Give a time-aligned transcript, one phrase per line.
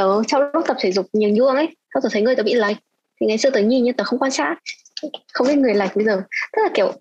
[0.00, 2.54] tớ trong lúc tập thể dục nhường nhuông ấy sau tớ thấy người tớ bị
[2.54, 2.76] lệch.
[3.20, 4.56] Thì ngày xưa tớ nhìn nhưng tớ không quan sát.
[5.32, 6.22] Không biết người lệch bây giờ.
[6.56, 6.92] Tức là kiểu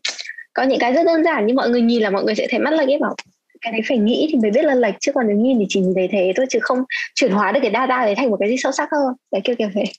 [0.54, 2.59] có những cái rất đơn giản nhưng mọi người nhìn là mọi người sẽ thấy
[2.59, 3.16] mắt lệch ấy bảo
[3.62, 5.80] cái đấy phải nghĩ thì mới biết là lệch chứ còn nếu nhìn thì chỉ
[5.80, 6.77] nhìn thấy thế thôi chứ không
[7.16, 9.13] chuyển hóa được cái data đấy thành một cái gì sâu sắc hơn.
[9.31, 9.84] Đấy kiểu kiểu thế.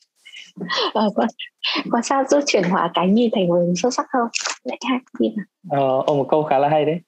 [0.92, 1.28] Ờ, quan,
[1.90, 4.28] quan sát giúp chuyển hóa cái nhìn thành một cái sâu sắc hơn.
[4.64, 4.98] Lại hay
[5.70, 7.00] ờ, ông một câu khá là hay đấy.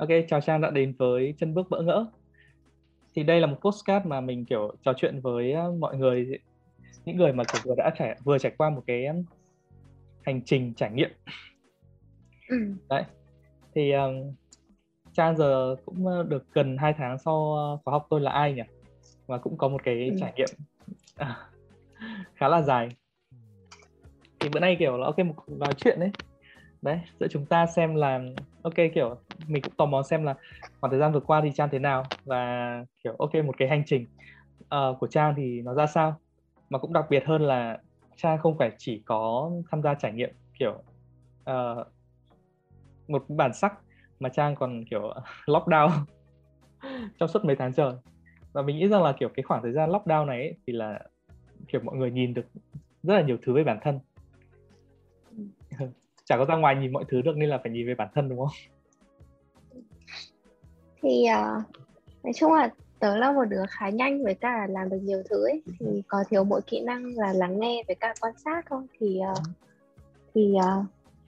[0.00, 2.06] Ok, chào Trang đã đến với chân bước bỡ ngỡ.
[3.16, 6.38] Thì đây là một postcard mà mình kiểu trò chuyện với ờ, mọi người,
[7.04, 9.04] những người mà kiểu vừa đã trải vừa trải qua một cái
[10.22, 11.10] hành trình trải nghiệm.
[12.48, 12.56] Ừ.
[12.88, 13.04] Đấy.
[13.74, 14.34] Thì um,
[15.12, 18.62] Trang giờ cũng ờ, được gần 2 tháng sau khóa học tôi là ai nhỉ?
[19.26, 20.16] Và cũng có một cái ừ.
[20.20, 20.48] trải nghiệm
[22.34, 22.88] khá là dài.
[24.40, 26.10] Thì bữa nay kiểu là ok một nói chuyện đấy.
[26.82, 28.20] Đấy, giữa chúng ta xem là
[28.62, 30.34] ok kiểu mình cũng tò mò xem là
[30.80, 33.82] khoảng thời gian vừa qua thì Trang thế nào và kiểu ok một cái hành
[33.86, 34.06] trình
[34.62, 36.20] uh, của Trang thì nó ra sao?
[36.70, 37.78] Mà cũng đặc biệt hơn là
[38.16, 40.82] Trang không phải chỉ có tham gia trải nghiệm kiểu
[41.50, 41.86] uh,
[43.08, 43.72] một bản sắc
[44.20, 45.14] mà Trang còn kiểu
[45.46, 45.90] lockdown
[47.18, 47.92] trong suốt mấy tháng trời.
[48.52, 51.00] Và mình nghĩ rằng là kiểu cái khoảng thời gian lockdown này ấy, thì là
[51.68, 52.46] kiểu mọi người nhìn được
[53.02, 53.98] rất là nhiều thứ về bản thân.
[55.78, 55.86] Ừ
[56.30, 58.28] chả có ra ngoài nhìn mọi thứ được nên là phải nhìn về bản thân
[58.28, 58.48] đúng không?
[61.02, 61.62] Thì uh,
[62.22, 65.44] nói chung là tớ là một đứa khá nhanh với cả làm được nhiều thứ
[65.44, 65.62] ấy.
[65.80, 69.20] Thì có thiếu mỗi kỹ năng là lắng nghe với cả quan sát thôi thì
[69.30, 69.38] uh,
[70.34, 70.84] thì uh,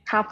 [0.06, 0.26] học.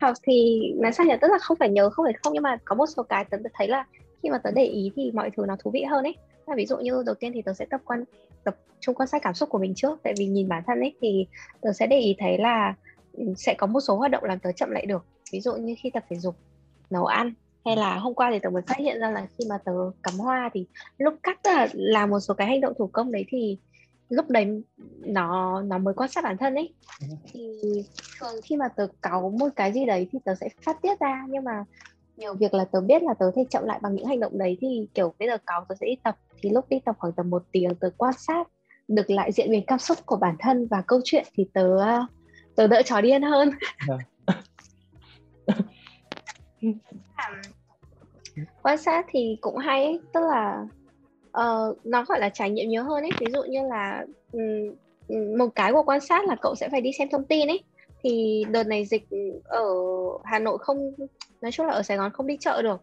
[0.00, 1.14] Học thì nói sao nhỉ?
[1.20, 3.38] Tức là không phải nhớ không phải không nhưng mà có một số cái tớ
[3.54, 3.86] thấy là
[4.22, 6.16] khi mà tớ để ý thì mọi thứ nó thú vị hơn ấy.
[6.56, 8.04] Ví dụ như đầu tiên thì tớ sẽ tập quan
[8.48, 9.98] tập trung quan sát cảm xúc của mình trước.
[10.02, 11.26] Tại vì nhìn bản thân ấy thì
[11.60, 12.74] tớ sẽ để ý thấy là
[13.12, 15.04] ừ, sẽ có một số hoạt động làm tớ chậm lại được.
[15.32, 16.36] Ví dụ như khi tập thể dục
[16.90, 19.58] nấu ăn hay là hôm qua thì tớ mới phát hiện ra là khi mà
[19.64, 19.72] tớ
[20.02, 20.66] cắm hoa thì
[20.98, 23.58] lúc cắt là làm một số cái hành động thủ công đấy thì
[24.08, 24.62] lúc đấy
[25.00, 26.74] nó nó mới quan sát bản thân ấy.
[27.32, 27.60] Thì
[28.20, 31.24] thường khi mà tớ cáu một cái gì đấy thì tớ sẽ phát tiết ra
[31.28, 31.64] nhưng mà
[32.18, 34.58] nhiều việc là tớ biết là tớ thể chậm lại bằng những hành động đấy
[34.60, 36.16] thì kiểu bây giờ cáu tớ sẽ đi tập.
[36.42, 38.48] Thì lúc đi tập khoảng tầm một tiếng tớ quan sát
[38.88, 41.78] được lại diễn biến cảm xúc của bản thân và câu chuyện thì tớ
[42.54, 43.50] tớ đỡ chó điên hơn.
[43.88, 43.98] Vâng.
[48.62, 50.66] quan sát thì cũng hay tức là
[51.28, 53.10] uh, nó gọi là trải nghiệm nhiều hơn ấy.
[53.20, 54.74] Ví dụ như là um,
[55.38, 57.60] một cái của quan sát là cậu sẽ phải đi xem thông tin ấy.
[58.02, 59.06] Thì đợt này dịch
[59.44, 59.64] ở
[60.24, 60.92] Hà Nội không
[61.40, 62.80] nói chung là ở Sài Gòn không đi chợ được,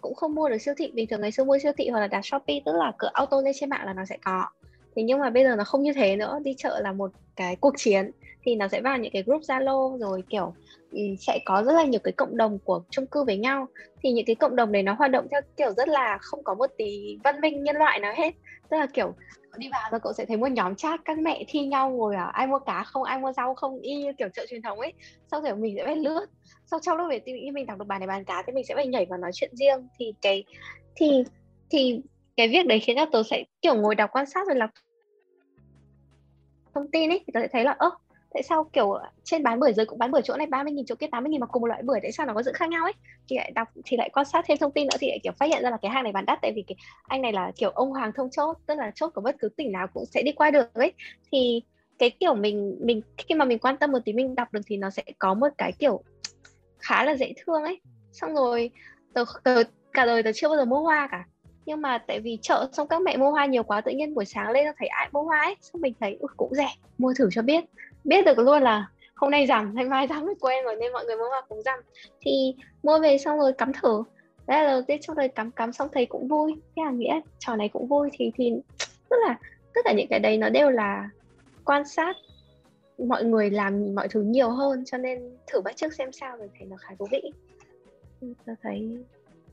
[0.00, 0.90] cũng không mua được siêu thị.
[0.94, 3.40] Bình thường ngày xưa mua siêu thị hoặc là đặt shopee, tức là cửa auto
[3.40, 4.46] lên trên mạng là nó sẽ có.
[4.96, 7.56] Thì nhưng mà bây giờ nó không như thế nữa, đi chợ là một cái
[7.56, 8.10] cuộc chiến
[8.46, 10.54] thì nó sẽ vào những cái group zalo, rồi kiểu
[10.90, 13.66] ừ, sẽ có rất là nhiều cái cộng đồng của chung cư với nhau.
[14.02, 16.54] Thì những cái cộng đồng đấy nó hoạt động theo kiểu rất là không có
[16.54, 18.34] một tí văn minh nhân loại nào hết.
[18.70, 19.14] Tức là kiểu
[19.58, 22.30] đi vào rồi cậu sẽ thấy một nhóm chat các mẹ thi nhau ngồi ở
[22.32, 23.02] ai mua cá không?
[23.02, 23.80] Ai mua rau không?
[23.80, 24.92] Y như kiểu chợ truyền thống ấy.
[25.30, 26.26] Sau rồi mình sẽ phải lướt.
[26.66, 28.86] Sau trong lúc để mình đọc được bài này bàn cá thì mình sẽ phải
[28.86, 29.88] nhảy vào nói chuyện riêng.
[29.98, 30.44] Thì cái,
[30.96, 31.24] thì
[31.70, 32.00] thì
[32.36, 34.70] cái việc đấy khiến cho tớ sẽ, kiểu, ngồi đọc quan sát rồi lọc
[36.74, 37.90] thông tin ấy, thì tớ sẽ thấy là, ơ
[38.34, 40.94] tại sao kiểu trên bán bưởi dưới cũng bán bưởi chỗ này 30 nghìn chỗ
[40.94, 42.84] kia 80 nghìn mà cùng một loại bưởi tại sao nó có sự khác nhau
[42.84, 42.92] ấy?
[43.28, 45.46] Thì lại đọc thì lại quan sát thêm thông tin nữa thì lại kiểu phát
[45.46, 47.70] hiện ra là cái hàng này bán đắt tại vì cái anh này là kiểu
[47.70, 50.32] ông hoàng thông chốt tức là chốt của bất cứ tỉnh nào cũng sẽ đi
[50.32, 50.92] qua được ấy.
[51.32, 51.62] Thì
[51.98, 54.76] cái kiểu mình mình khi mà mình quan tâm một tí mình đọc được thì
[54.76, 56.02] nó sẽ có một cái kiểu
[56.78, 57.80] khá là dễ thương ấy.
[58.12, 58.70] Xong rồi
[59.14, 61.24] tớ, tớ cả đời tớ chưa bao giờ mua hoa cả.
[61.66, 64.24] Nhưng mà tại vì chợ xong các mẹ mua hoa nhiều quá tự nhiên buổi
[64.24, 67.42] sáng lên thấy ai mua hoa ấy xong mình thấy cũng rẻ mua thử cho
[67.42, 67.64] biết
[68.06, 71.04] biết được luôn là hôm nay giảm hay mai giảm mới quen rồi nên mọi
[71.04, 71.78] người mua hoa cũng giảm
[72.20, 74.02] thì mua về xong rồi cắm thử.
[74.46, 76.54] Đấy là tiếp trong đời cắm cắm xong thấy cũng vui.
[76.76, 78.10] Thế là nghĩa trò này cũng vui.
[78.12, 78.52] Thì thì
[79.10, 79.38] tức là,
[79.74, 81.08] tất cả những cái đấy nó đều là
[81.64, 82.16] quan sát
[82.98, 84.84] mọi người làm mọi thứ nhiều hơn.
[84.84, 87.22] Cho nên thử bắt chước xem sao rồi thấy nó khá thú vị.
[88.20, 88.96] Ừ, tôi thấy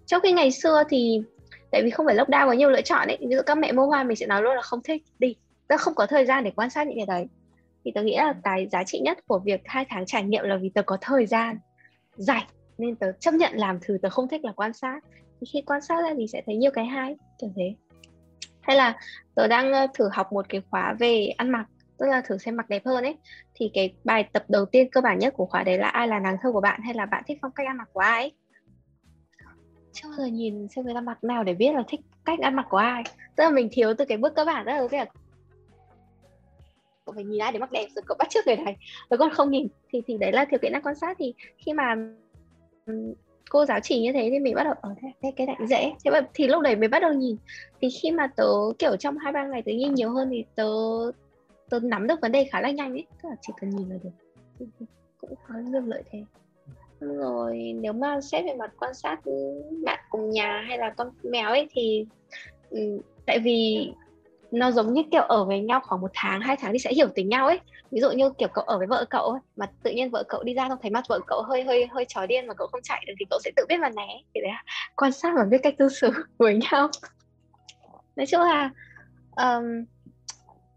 [0.05, 1.21] trong khi ngày xưa thì
[1.71, 3.85] tại vì không phải lockdown có nhiều lựa chọn ấy, ví dụ các mẹ mua
[3.85, 5.03] hoa mình sẽ nói luôn là không thích.
[5.19, 5.35] Đi
[5.67, 7.27] ta không có thời gian để quan sát những cái đấy
[7.85, 10.57] thì tớ nghĩ là cái giá trị nhất của việc hai tháng trải nghiệm là
[10.57, 11.57] vì tớ có thời gian
[12.15, 12.45] rảnh,
[12.77, 14.99] nên tớ chấp nhận làm thứ tớ không thích là quan sát.
[15.41, 17.75] Thì khi quan sát ra thì sẽ thấy nhiều cái hay, kiểu thế.
[18.61, 18.97] Hay là
[19.35, 21.65] tớ đang thử học một cái khóa về ăn mặc,
[21.97, 23.17] tức là thử xem mặc đẹp hơn ấy.
[23.55, 26.19] Thì cái bài tập đầu tiên cơ bản nhất của khóa đấy là ai là
[26.19, 26.81] nàng thơ của bạn?
[26.81, 28.31] hay là bạn thích phong cách ăn mặc của ai?
[29.93, 32.55] Chưa bao giờ nhìn xem người ta mặc nào để biết là thích cách ăn
[32.55, 33.03] mặc của ai.
[33.35, 35.05] Tức là mình thiếu từ cái bước cơ bản đó là cái
[37.05, 38.77] cậu phải nhìn ai để mắc đẹp rồi cậu bắt trước người này.
[39.09, 41.17] Rồi con không nhìn thì thì đấy là thiếu kỹ năng quan sát.
[41.19, 41.95] Thì khi mà
[43.49, 45.91] cô giáo chỉ như thế thì mình bắt đầu ờ, ở thế, cái này dễ.
[46.05, 47.37] Thế mà thì lúc đấy mới bắt đầu nhìn.
[47.81, 48.47] Thì khi mà tớ
[48.79, 50.69] kiểu trong hai ba ngày tớ nhìn nhiều hơn thì tớ
[51.69, 53.05] tớ nắm được vấn đề khá là nhanh ấy.
[53.23, 54.09] Tức là chỉ cần nhìn là được.
[55.21, 56.23] Cũng có được lợi thế.
[56.99, 59.19] Rồi nếu mà xét về mặt quan sát
[59.85, 62.05] bạn cùng nhà hay là con mèo ấy thì
[63.25, 63.87] tại vì
[64.53, 67.07] nó giống như kiểu ở với nhau khoảng một tháng hai tháng thì sẽ hiểu
[67.15, 67.59] tính nhau ấy.
[67.91, 70.43] Ví dụ như kiểu cậu ở với vợ cậu ấy, mà tự nhiên vợ cậu
[70.43, 72.81] đi ra xong thấy mặt vợ cậu hơi hơi hơi chó điên mà cậu không
[72.83, 74.63] chạy được thì cậu sẽ tự biết mà né thì đấy à,
[74.95, 76.89] quan sát và biết cách cư xử với nhau.
[78.15, 78.69] Nói chung là
[79.35, 79.85] um,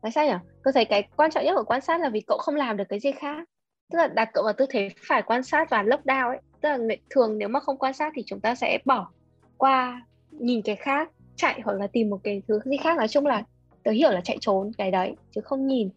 [0.02, 0.34] nói sao nhỉ?
[0.64, 2.84] Tôi thấy cái quan trọng nhất của quan sát là vì cậu không làm được
[2.88, 3.48] cái gì khác.
[3.92, 6.38] Tức là đặt cậu vào tư thế phải quan sát và lốc đao ấy.
[6.60, 6.78] Tức là
[7.10, 9.10] thường nếu mà không quan sát thì chúng ta sẽ bỏ
[9.56, 12.96] qua nhìn cái khác chạy hoặc là tìm một cái thứ gì khác.
[12.96, 13.42] Nói chung là
[13.86, 15.88] tớ hiểu là chạy trốn cái đấy chứ không nhìn.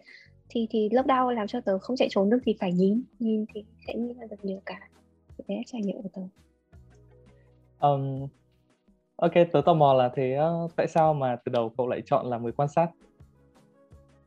[0.49, 3.63] Thì thì đau làm cho tớ không chạy trốn được thì phải nhìn nhìn thì
[3.87, 4.89] sẽ nhìn ra được nhiều cái.
[5.47, 6.21] Đấy là trải nghiệm của tớ.
[7.87, 8.27] Um,
[9.15, 12.25] ok tớ tò mò là thế uh, tại sao mà từ đầu cậu lại chọn
[12.25, 12.87] là người quan sát?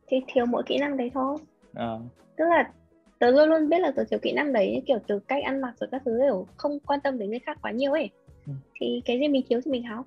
[0.07, 1.37] Thì thiếu mỗi kỹ năng đấy thôi.
[1.71, 2.01] Uh.
[2.37, 2.71] tức là
[3.19, 5.73] tớ luôn luôn biết là tớ thiếu kỹ năng đấy kiểu từ cách ăn mặc
[5.79, 8.09] rồi các thứ đều không quan tâm đến người khác quá nhiều ấy.
[8.47, 8.53] Ừ.
[8.79, 10.05] thì cái gì mình thiếu thì mình học.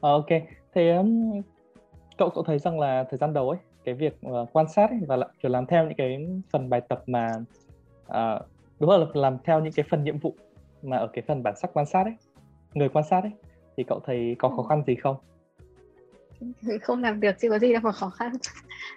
[0.00, 0.28] Ờ, ok.
[0.74, 1.42] Thế um,
[2.18, 4.98] cậu cậu thấy rằng là thời gian đầu ấy cái việc uh, quan sát ấy,
[5.06, 7.32] và kiểu làm theo những cái phần bài tập mà
[8.06, 8.42] uh,
[8.80, 10.34] đúng là làm theo những cái phần nhiệm vụ
[10.82, 12.14] mà ở cái phần bản sắc quan sát ấy
[12.74, 13.32] người quan sát ấy
[13.76, 14.66] thì cậu thấy có khó ừ.
[14.68, 15.16] khăn gì không?
[16.82, 18.32] Không làm được chứ có gì đâu mà khó khăn.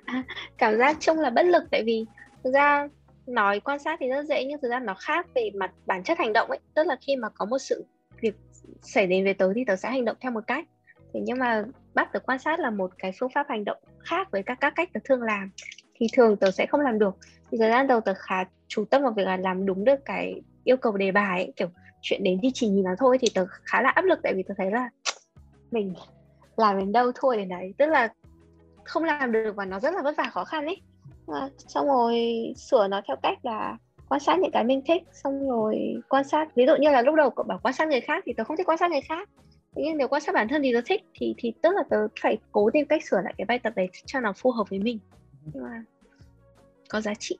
[0.05, 0.23] À,
[0.57, 2.05] cảm giác chung là bất lực tại vì
[2.43, 2.87] thực ra
[3.27, 6.17] nói quan sát thì rất dễ nhưng thực ra nó khác về mặt bản chất
[6.17, 6.59] hành động ấy.
[6.73, 7.85] Tức là khi mà có một sự
[8.21, 8.35] việc
[8.81, 10.65] xảy đến về tớ thì tớ sẽ hành động theo một cách
[11.13, 11.63] thế nhưng mà
[11.93, 14.73] bắt tớ quan sát là một cái phương pháp hành động khác với các các
[14.75, 15.51] cách tớ thường làm.
[15.95, 17.17] Thì thường tớ sẽ không làm được.
[17.51, 20.41] Thì thời gian đầu tớ khá chú tâm vào việc là làm đúng được cái
[20.63, 21.67] yêu cầu đề bài ấy, kiểu
[22.01, 23.17] chuyện đến thì chỉ nhìn nó thôi.
[23.21, 24.89] Thì tớ khá là áp lực tại vì tớ thấy là
[25.71, 25.93] mình
[26.57, 27.73] làm đến đâu thôi đến đấy.
[27.77, 28.13] Tức là
[28.83, 30.81] không làm được và nó rất là vất vả khó khăn ấy.
[31.27, 32.15] À, xong rồi
[32.57, 33.77] sửa nó theo cách là
[34.09, 35.03] quan sát những cái mình thích.
[35.13, 38.01] Xong rồi quan sát ví dụ như là lúc đầu cậu bảo quan sát người
[38.01, 39.29] khác thì tớ không thích quan sát người khác
[39.75, 42.37] nhưng nếu quan sát bản thân thì tớ thích thì thì tức là tớ phải
[42.51, 44.99] cố tìm cách sửa lại cái bài tập đấy cho nó phù hợp với mình.
[45.53, 45.83] Nhưng mà
[46.89, 47.37] có giá trị.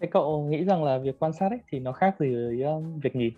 [0.00, 3.00] Thế cậu nghĩ rằng là việc quan sát ấy thì nó khác gì với um,
[3.00, 3.34] việc nhìn?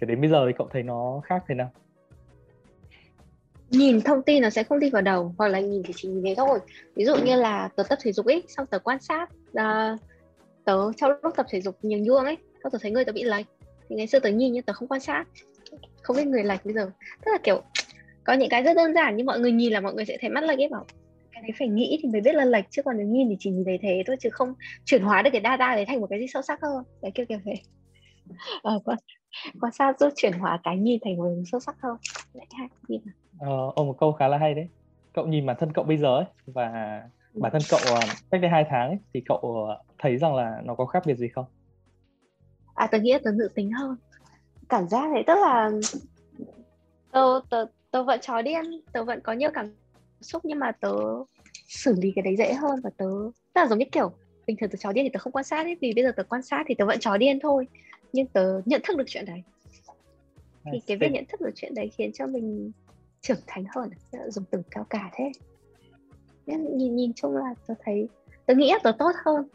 [0.00, 1.70] Kể đến bây giờ thì cậu thấy nó khác thế nào?
[3.70, 6.24] Nhìn thông tin nó sẽ không đi vào đầu hoặc là nhìn thì chỉ nhìn
[6.24, 6.58] thế thôi
[6.94, 10.00] ví dụ như là tớ tập thể dục ấy xong tớ quan sát uh,
[10.64, 13.24] tớ trong lúc tập thể dục nhường nhuông ấy xong tớ thấy người tớ bị
[13.24, 13.46] lệch.
[13.88, 15.24] Thì ngày xưa tớ nhìn nhưng tớ không quan sát
[16.06, 16.90] không biết người lệch bây giờ.
[17.24, 17.62] Tức là kiểu
[18.24, 20.30] có những cái rất đơn giản nhưng mọi người nhìn là mọi người sẽ thấy
[20.30, 20.84] mắt lệch ấy bảo
[21.32, 23.50] cái đấy phải nghĩ thì mới biết là lệch chứ còn nếu nhìn thì chỉ
[23.50, 24.54] nhìn thấy thế thôi chứ không
[24.84, 26.84] chuyển hóa được cái data đấy thành một cái gì sâu sắc hơn.
[27.02, 27.54] Đấy kiểu kiểu thế.
[28.62, 28.98] Ờ, quan,
[29.60, 31.96] quan sát giúp chuyển hóa cái nhìn thành một sâu sắc hơn.
[32.32, 33.00] Lại hai nhìn
[33.40, 34.68] ờ, một câu khá là hay đấy.
[35.14, 36.72] Cậu nhìn bản thân cậu bây giờ ấy và
[37.34, 37.40] ừ.
[37.40, 38.00] bản thân cậu ờ,
[38.30, 41.16] cách đây hai tháng ấy, thì cậu ờ, thấy rằng là nó có khác biệt
[41.16, 41.44] gì không?
[42.74, 43.96] À tớ nghĩ là tớ dự tính hơn
[44.68, 45.70] cảm giác đấy tức là
[47.12, 49.66] tớ tớ tớ vẫn chó điên tớ vẫn có nhiều cảm
[50.20, 50.94] xúc nhưng mà tớ
[51.68, 53.06] xử lý cái đấy dễ hơn và tớ
[53.54, 54.10] tức là giống như kiểu
[54.46, 56.22] bình thường tớ chó điên thì tớ không quan sát ấy vì bây giờ tớ
[56.22, 57.66] quan sát thì tớ vẫn chó điên thôi
[58.12, 59.42] nhưng tớ nhận thức được chuyện đấy.
[60.72, 62.72] Thì cái việc nhận thức được chuyện đấy khiến cho mình
[63.20, 63.90] trưởng thành hơn
[64.28, 65.32] dùng từ cao cả thế.
[66.46, 68.08] Nhưng nhìn nhìn chung là tớ thấy
[68.46, 69.48] tớ nghĩ là tớ tốt hơn.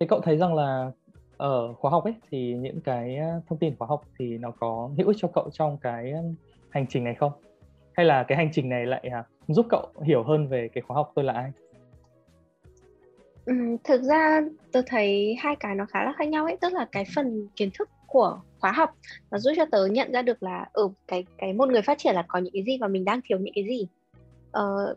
[0.00, 0.90] Thì cậu thấy rằng là
[1.36, 5.08] ở khóa học ấy thì những cái thông tin khóa học thì nó có hữu
[5.08, 6.12] ích cho cậu trong cái
[6.70, 7.32] hành trình này không?
[7.92, 10.94] Hay là cái hành trình này lại à, giúp cậu hiểu hơn về cái khóa
[10.94, 11.50] học tôi là ai?
[13.44, 14.40] Ừ, thực ra
[14.72, 16.56] tôi thấy hai cái nó khá là khác nhau ấy.
[16.60, 18.90] Tức là cái phần kiến thức của khóa học
[19.30, 21.98] nó giúp cho tớ nhận ra được là ở ừ, cái cái một người phát
[21.98, 23.88] triển là có những cái gì và mình đang thiếu những cái gì.
[24.50, 24.94] Ờ,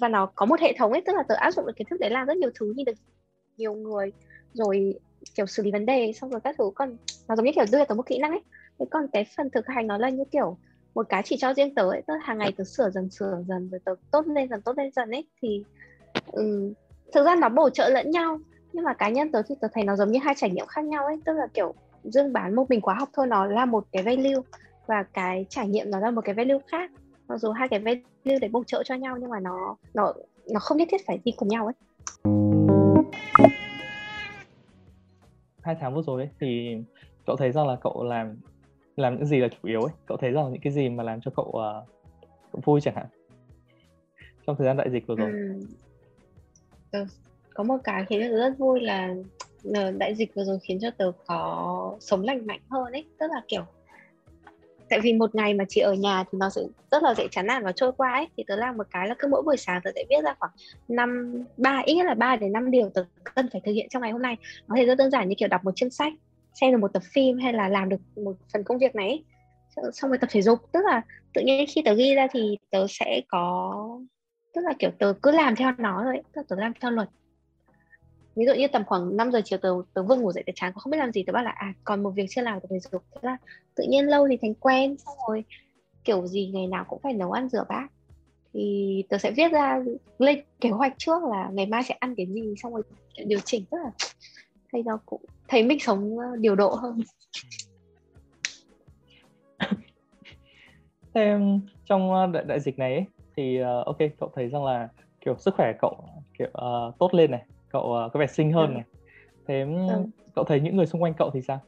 [0.00, 2.00] và nó có một hệ thống ấy tức là tớ áp dụng được kiến thức
[2.00, 2.92] đấy làm rất nhiều thứ như được
[3.56, 4.12] nhiều người
[4.52, 4.94] rồi
[5.34, 6.70] kiểu xử lý vấn đề xong rồi các thứ.
[6.74, 6.96] Còn
[7.28, 8.42] nó giống như kiểu đưa cho tớ một kỹ năng ấy.
[8.78, 10.56] Thế còn cái phần thực hành nó là như kiểu
[10.94, 12.02] một cái chỉ cho riêng tớ ấy.
[12.06, 14.92] Tớ hàng ngày tớ sửa dần sửa dần rồi tớ tốt lên dần tốt lên
[14.92, 15.28] dần ấy.
[15.42, 15.64] Thì
[16.32, 16.72] ừ,
[17.14, 18.38] thực ra nó bổ trợ lẫn nhau.
[18.72, 20.84] Nhưng mà cá nhân tớ thì tớ thấy nó giống như hai trải nghiệm khác
[20.84, 21.16] nhau ấy.
[21.24, 21.74] Tức là kiểu
[22.04, 24.40] dương bán một mình khóa học thôi nó là một cái value
[24.86, 26.90] và cái trải nghiệm nó là một cái value khác.
[27.28, 30.12] Mặc dù hai cái value để bổ trợ cho nhau nhưng mà nó nó
[30.50, 31.74] nó không nhất thiết phải đi cùng nhau ấy.
[35.62, 36.76] Hai tháng vừa rồi ấy, thì
[37.26, 38.36] cậu thấy rằng là cậu làm
[38.96, 39.92] làm những gì là chủ yếu ấy?
[40.06, 41.88] Cậu thấy rằng những cái gì mà làm cho cậu uh,
[42.52, 43.06] cậu vui chẳng hạn?
[44.46, 45.32] Trong thời gian đại dịch vừa rồi.
[46.92, 47.04] Ừ.
[47.54, 49.14] có một cái khiến tớ rất vui là
[49.74, 53.04] ờ, đại dịch vừa rồi khiến cho tớ có sống lành mạnh hơn ấy.
[53.18, 53.64] Tức là kiểu
[54.88, 57.46] tại vì một ngày mà chỉ ở nhà thì nó sẽ rất là dễ chán
[57.46, 58.28] nản và trôi qua ấy.
[58.36, 60.52] Thì tớ làm một cái là cứ mỗi buổi sáng tớ sẽ viết ra khoảng
[60.88, 64.02] năm, ba, ít nhất là 3 đến 5 điều tớ cần phải thực hiện trong
[64.02, 64.36] ngày hôm nay.
[64.68, 66.12] Nó thể rất đơn giản như kiểu đọc một chương sách,
[66.60, 69.22] xem được một tập phim hay là làm được một phần công việc này
[69.92, 70.58] xong rồi tập thể dục.
[70.72, 71.02] Tức là
[71.34, 73.74] tự nhiên khi tớ ghi ra thì tớ sẽ có,
[74.54, 77.08] tức là kiểu tớ cứ làm theo nó rồi tức là tớ làm theo luật
[78.36, 80.72] ví dụ như tầm khoảng 5 giờ chiều tớ tớ vừa ngủ dậy tớ chán
[80.72, 82.78] không biết làm gì tớ bảo là à còn một việc chưa làm tớ phải
[82.80, 83.36] dục thế là
[83.74, 85.44] tự nhiên lâu thì thành quen xong rồi
[86.04, 87.88] kiểu gì ngày nào cũng phải nấu ăn rửa bát.
[88.52, 89.82] Thì tớ sẽ viết ra
[90.18, 92.82] lên kế hoạch trước là ngày mai sẽ ăn cái gì xong rồi
[93.26, 93.90] điều chỉnh tức là
[94.72, 97.00] thấy nó cũng thấy mình sống ờ, điều độ hơn.
[101.14, 101.38] Thế
[101.84, 103.04] trong ờ, đại, đại dịch này ấy,
[103.36, 104.88] thì uh, ok cậu thấy rằng là
[105.20, 106.04] kiểu sức khỏe cậu
[106.38, 108.74] kiểu uh, tốt lên này cậu uh, có vẻ xinh hơn ừ.
[108.74, 108.84] này.
[109.46, 110.04] Thế ừ.
[110.34, 111.60] cậu thấy những người xung quanh cậu thì sao?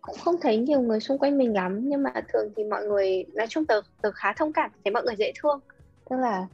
[0.00, 3.24] Cũng không thấy nhiều người xung quanh mình lắm nhưng mà thường thì mọi người
[3.34, 5.60] nói chung tớ tớ khá thông cảm thấy mọi người dễ thương.
[6.10, 6.46] Tức là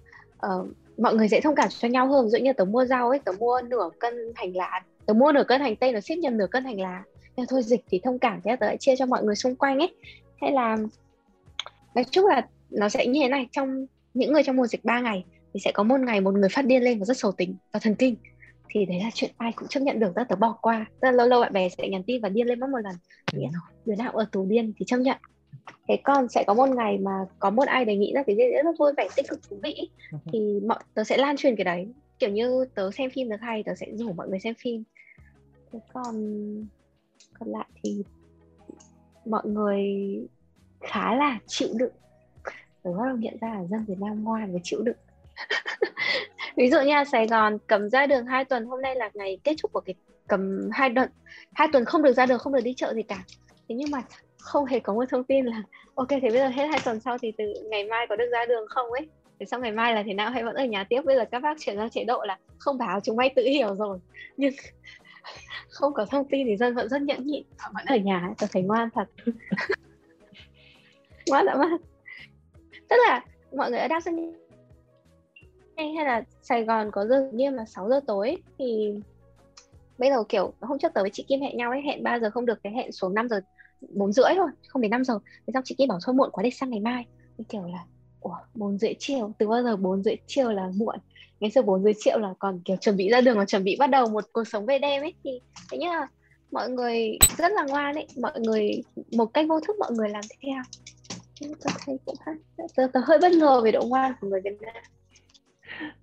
[0.47, 0.69] uh,
[0.99, 2.25] mọi người dễ thông cảm cho nhau hơn.
[2.25, 5.33] Ví dụ như tớ mua rau ấy tớ mua nửa cân hành lá tớ mua
[5.33, 7.03] nửa cân hành tây nó ship nhầm nửa cân hành lá.
[7.37, 9.79] Nhưng thôi dịch thì thông cảm thế tớ lại chia cho mọi người xung quanh
[9.79, 9.95] ấy.
[10.41, 10.77] Hay là
[11.95, 15.01] nói chung là nó sẽ như thế này trong những người trong mùa dịch 3
[15.01, 15.25] ngày
[15.57, 17.81] thì sẽ có một ngày một người phát điên lên và rất sầu tính và
[17.81, 18.17] thần kinh.
[18.69, 20.87] Thì đấy là chuyện ai cũng chấp nhận được rất tớ bỏ qua.
[21.01, 22.95] Rất lâu lâu bạn bè sẽ nhắn tin và điên lên mất một lần.
[23.33, 23.41] Ừ.
[23.85, 25.17] đứa nào ở tù điên thì chấp nhận.
[25.89, 28.43] Thế còn sẽ có một ngày mà có một ai đề nghị ra cái gì
[28.65, 29.89] rất vui vẻ tích cực thú vị
[30.33, 31.89] thì mọi tớ sẽ lan truyền cái đấy.
[32.19, 34.85] Kiểu như tớ xem phim được hay tớ sẽ rủ mọi người xem phim.
[35.73, 36.15] Thế còn
[37.39, 38.03] còn lại thì
[39.27, 39.85] mọi người
[40.81, 41.93] khá là chịu đựng.
[42.83, 44.97] Tớ bắt đầu nhận ra là dân Việt Nam ngoan và chịu đựng
[46.57, 49.55] ví dụ như Sài Gòn cấm ra đường hai tuần hôm nay là ngày kết
[49.63, 49.95] thúc của cái
[50.29, 51.09] cấm hai tuần
[51.55, 53.25] hai tuần không được ra đường không được đi chợ gì cả.
[53.69, 54.03] Thế nhưng mà
[54.39, 55.63] không hề có một thông tin là
[55.95, 58.47] ok thì bây giờ hết hai tuần sau thì từ ngày mai có được ra
[58.47, 59.09] đường không ấy?
[59.41, 60.31] Thì sau ngày mai là thế nào?
[60.31, 61.03] Hay vẫn ở nhà tiếp?
[61.05, 63.75] Bây giờ các bác chuyển sang chế độ là không báo chúng mày tự hiểu
[63.75, 63.99] rồi.
[64.37, 64.53] Nhưng
[65.69, 67.45] không có thông tin thì dân vẫn rất nhẫn nhịn.
[67.59, 69.09] Họ vẫn ở nhà tôi thấy ngoan thật.
[71.31, 71.77] Ngoan dã man
[72.89, 73.25] tức là
[73.57, 74.33] mọi người ở đa sân
[75.77, 78.95] hay là Sài Gòn có giờ nghiêm là 6 giờ tối thì
[79.99, 82.31] bây giờ kiểu hôm trước tới với chị Kim hẹn nhau ấy hẹn 3 giờ
[82.31, 83.41] không được cái hẹn xuống 5 giờ
[83.81, 85.19] 4 rưỡi thôi không đến 5 giờ.
[85.47, 87.07] Thế xong chị Kim bảo thôi muộn quá để sang ngày mai.
[87.39, 87.85] Thì kiểu là
[88.21, 89.33] ủa 4 rưỡi chiều?
[89.39, 90.97] Từ bao giờ 4 rưỡi chiều là muộn?
[91.41, 93.77] Ngày xưa 4 rưỡi chiều là còn kiểu chuẩn bị ra đường và chuẩn bị
[93.79, 95.15] bắt đầu một cuộc sống về đêm ấy.
[95.25, 95.41] Thì
[95.71, 96.09] thế nhá
[96.51, 100.25] mọi người rất là ngoan ấy mọi người một cách vô thức mọi người làm
[100.43, 100.63] theo.
[101.41, 102.15] Tôi thấy cũng
[102.77, 104.75] tôi, tôi hơi bất ngờ về độ ngoan của người Việt Nam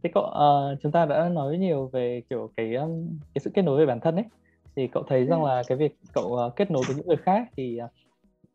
[0.03, 3.62] thế cậu uh, chúng ta đã nói nhiều về kiểu cái um, cái sự kết
[3.62, 4.25] nối về bản thân ấy.
[4.75, 5.48] Thì cậu thấy rằng ừ.
[5.48, 7.89] là cái việc cậu uh, kết nối với những người khác thì uh,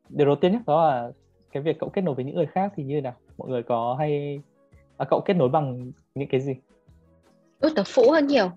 [0.09, 1.11] điều đầu tiên nhất đó là
[1.53, 3.15] cái việc cậu kết nối với những người khác thì như nào?
[3.39, 4.41] Mọi người có hay
[4.97, 6.55] à, cậu kết nối bằng những cái gì?
[7.61, 8.51] Ừ, tớ phụ hơn nhiều.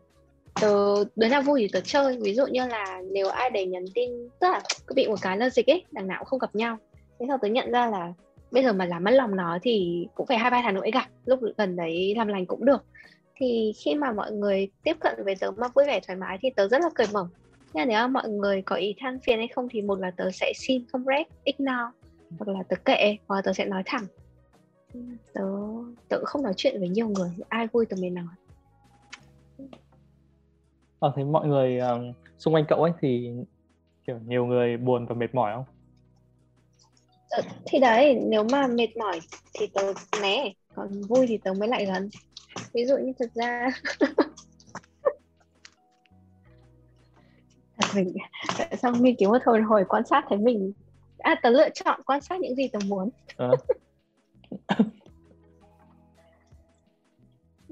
[0.61, 2.17] Tớ đứa nào vui thì tớ chơi.
[2.21, 5.37] Ví dụ như là nếu ai để nhắn tin tức là cứ bị một cái
[5.37, 6.77] là dịch ấy đằng nào cũng không gặp nhau.
[7.19, 8.13] Thế sau tớ nhận ra là
[8.51, 11.05] bây giờ mà làm mất lòng nó thì cũng phải hai ba tháng nữa gặp.
[11.25, 12.85] Lúc gần đấy làm lành cũng được.
[13.35, 16.49] Thì khi mà mọi người tiếp cận với tớ mà vui vẻ thoải mái thì
[16.55, 17.27] tớ rất là cởi mở.
[17.73, 20.31] Nhưng nếu mà mọi người có ý than phiền hay không thì một là tớ
[20.31, 21.91] sẽ xin không rep ignore.
[22.39, 24.03] Hoặc là tớ kệ hoặc là tớ sẽ nói thẳng.
[25.33, 25.43] Tớ
[26.09, 28.35] tớ không nói chuyện với nhiều người ai vui tớ mới nói.
[30.99, 33.31] Ờ thế mọi người um, xung quanh cậu ấy thì
[34.07, 35.65] kiểu nhiều người buồn và mệt mỏi không?
[37.65, 39.19] Thì đấy nếu mà mệt mỏi
[39.53, 42.09] thì tớ né còn vui thì tớ mới lại gần.
[42.73, 43.69] Ví dụ như thực ra
[47.77, 48.13] thật mình
[48.57, 50.73] tại sao nghiên cứu một hồi hồi quan sát thấy mình
[51.17, 53.09] à tớ lựa chọn quan sát những gì tớ muốn.
[53.37, 53.49] À.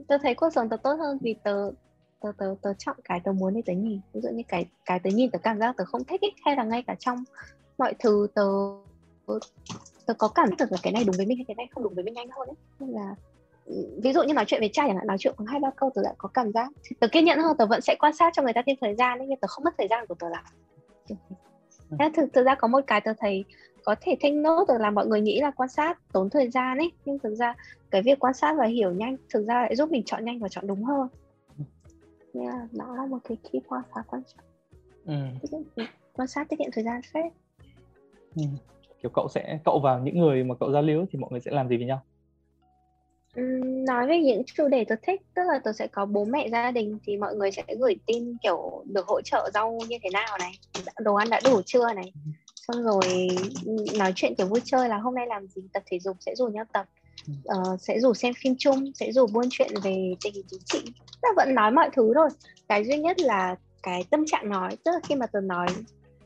[0.07, 1.71] tớ thấy cuộc sống tớ tốt hơn vì tớ
[2.21, 3.99] tớ tớ tớ chọn cái tớ muốn để tớ nhìn.
[4.13, 6.55] Ví dụ như cái cái tớ nhìn tớ cảm giác tớ không thích ấy, hay
[6.55, 7.23] là ngay cả trong
[7.77, 8.43] mọi thứ tớ
[10.05, 11.93] tớ có cảm giác là cái này đúng với mình hay cái này không đúng
[11.93, 12.55] với mình nhanh hơn ấy.
[12.79, 13.15] Nên là
[13.65, 15.69] ừ, ví dụ như nói chuyện với trai chẳng hạn nói chuyện khoảng hai ba
[15.75, 16.69] câu tớ lại có cảm giác
[16.99, 19.19] tớ kiên nhẫn hơn tớ vẫn sẽ quan sát cho người ta thêm thời gian
[19.19, 20.43] ấy, nhưng tớ không mất thời gian của tớ lắm.
[21.99, 23.45] Thế thực, thực ra có một cái tớ thấy
[23.83, 26.91] có thể take note là mọi người nghĩ là quan sát tốn thời gian ấy
[27.05, 27.55] nhưng thực ra
[27.91, 30.49] cái việc quan sát và hiểu nhanh thực ra lại giúp mình chọn nhanh và
[30.49, 31.07] chọn đúng hơn.
[32.33, 34.45] Nên là nó là một cái key point khá quan trọng.
[35.05, 35.83] Ừ.
[36.13, 37.33] quan sát tiết kiệm thời gian phết.
[38.35, 38.43] Ừ
[39.01, 41.51] kiểu cậu sẽ cậu và những người mà cậu giao lưu thì mọi người sẽ
[41.51, 42.01] làm gì với nhau?
[43.87, 46.71] Nói về những chủ đề tôi thích tức là tôi sẽ có bố mẹ gia
[46.71, 50.37] đình thì mọi người sẽ gửi tin kiểu được hỗ trợ rau như thế nào
[50.39, 50.51] này
[50.99, 52.13] đồ ăn đã đủ chưa này.
[52.55, 53.27] Xong rồi
[53.97, 56.47] nói chuyện kiểu vui chơi là hôm nay làm gì tập thể dục sẽ rủ
[56.47, 56.85] nhau tập
[57.47, 60.79] uh, sẽ rủ xem phim chung sẽ rủ buôn chuyện về tình hình chính trị.
[61.21, 62.29] Ta vẫn nói mọi thứ thôi.
[62.67, 65.67] Cái duy nhất là cái tâm trạng nói tức là khi mà tôi nói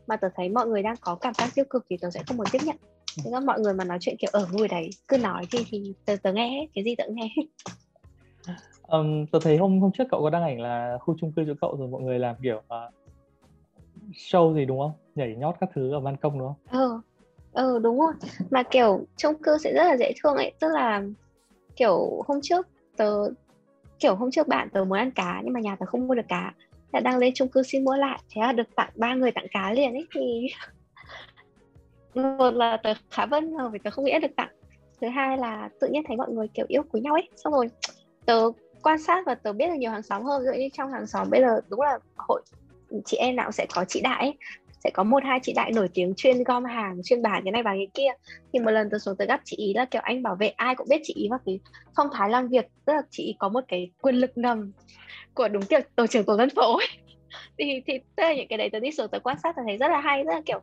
[0.08, 2.38] mà tớ thấy mọi người đang có cảm giác tiêu cực thì tớ sẽ không
[2.38, 2.76] muốn tiếp nhận.
[3.24, 5.94] Thế là mọi người mà nói chuyện kiểu ở vui đấy cứ nói thì thì
[6.06, 7.30] tớ tớ nghe hết cái gì tớ nghe
[8.88, 11.54] um, tớ thấy hôm hôm trước cậu có đăng ảnh là khu chung cư chỗ
[11.62, 12.94] cậu rồi mọi người làm kiểu uh,
[14.14, 14.92] show gì đúng không?
[15.16, 16.80] Nhảy nhót các thứ ở ban công đúng không?
[16.82, 17.02] Ừ
[17.54, 18.14] ừ đúng rồi.
[18.52, 21.04] Mà kiểu chung cư sẽ rất là dễ thương ấy tức là
[21.76, 22.68] kiểu hôm trước
[22.98, 23.12] tớ
[24.00, 26.28] kiểu hôm trước bạn tớ muốn ăn cá nhưng mà nhà tớ không mua được
[26.28, 26.54] cá
[26.94, 28.20] là đang lên chung cư xin mua lại.
[28.30, 30.48] Thế là được tặng ba người tặng cá liền ấy, thì
[32.22, 34.50] một là tớ khá bất ngờ vì tớ không nghĩ được tặng.
[35.02, 37.30] Thứ hai là tự nhiên thấy mọi người, kiểu, yêu quý nhau ấy.
[37.36, 37.68] Xong rồi
[38.26, 38.52] tớ
[38.84, 40.42] quan sát và tớ biết được nhiều hàng xóm hơn.
[40.42, 42.42] Ví dụ như trong hàng xóm bây giờ đúng là hội
[43.06, 44.38] chị em nào sẽ có chị đại ấy
[44.84, 47.64] sẽ có một hai chị đại nổi tiếng chuyên gom hàng chuyên bán cái này
[47.64, 48.10] bán cái kia.
[48.54, 50.76] Thì một lần tôi xuống tới gặp chị ý là kiểu anh bảo vệ ai
[50.76, 51.60] cũng biết chị ý và cái
[51.98, 52.66] phong thái làm việc.
[52.86, 54.72] Tức là chị ý có một cái quyền lực ngầm
[55.34, 56.88] của đúng kiểu tổ trưởng tổ dân phố ấy.
[57.58, 59.78] thì thì tức là những cái đấy tôi đi xuống tôi quan sát tôi thấy
[59.78, 60.60] rất là hay rất là kiểu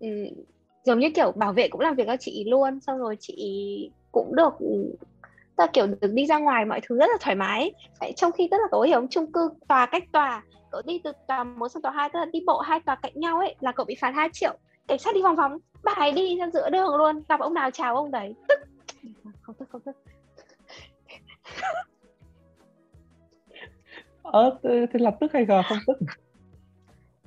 [0.00, 0.44] um,
[0.84, 2.80] giống như kiểu bảo vệ cũng làm việc cho chị ý luôn.
[2.80, 4.96] Xong rồi chị ý cũng được ừ,
[5.56, 7.72] ta kiểu được đi ra ngoài mọi thứ rất là thoải mái.
[8.00, 10.42] Vậy trong khi rất là tối hiểu chung cư tòa cách tòa
[10.76, 13.12] cậu đi từ tòa một sang tòa hai tức là đi bộ hai tòa cạnh
[13.14, 14.58] nhau ấy là cậu bị phạt 2 triệu.
[14.88, 17.22] Cảnh sát đi vòng vòng bài đi ra giữa đường luôn.
[17.28, 18.34] Gặp ông nào chào ông đấy.
[18.48, 18.58] Tức.
[19.42, 19.96] Không tức không tức.
[24.22, 25.98] Ờ thế là tức hay là không tức?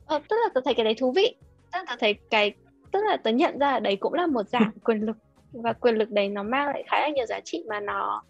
[0.05, 1.35] Ờ, tức là tôi thấy cái đấy thú vị.
[1.71, 2.53] Tức là tôi thấy cái
[2.91, 5.17] tức là tôi nhận ra đấy cũng là một dạng quyền lực.
[5.51, 8.23] Và quyền lực đấy nó mang lại khá là nhiều giá trị mà nó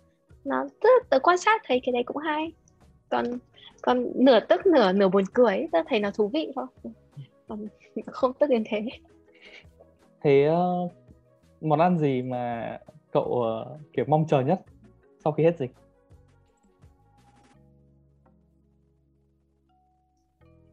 [0.46, 2.52] nó tức là tớ quan sát thấy cái đấy cũng hay
[3.10, 3.26] còn
[3.82, 6.66] còn nửa tức nửa nửa buồn cười tớ thấy nó thú vị thôi
[7.48, 7.68] còn
[8.06, 8.86] không tức đến thế.
[10.22, 10.92] Thế uh,
[11.62, 12.78] món ăn gì mà
[13.12, 14.62] cậu uh, kiểu mong chờ nhất
[15.24, 15.72] sau khi hết dịch?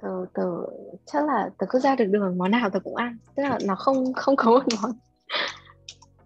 [0.01, 0.42] Tớ tớ
[1.07, 3.18] chắc là tớ cứ ra được đường món nào tớ cũng ăn.
[3.35, 4.92] Tức là nó không không có một món.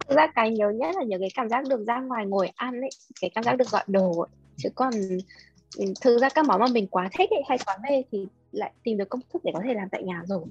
[0.07, 2.81] Thực ra cái nhớ nhất là nhớ cái cảm giác được ra ngoài ngồi ăn
[2.81, 2.89] ấy
[3.21, 4.29] cái cảm giác được gọi đồ ấy.
[4.57, 4.91] chứ còn
[6.01, 8.97] thực ra các món mà mình quá thích ấy, hay quá mê thì lại tìm
[8.97, 10.41] được công thức để có thể làm tại nhà rồi.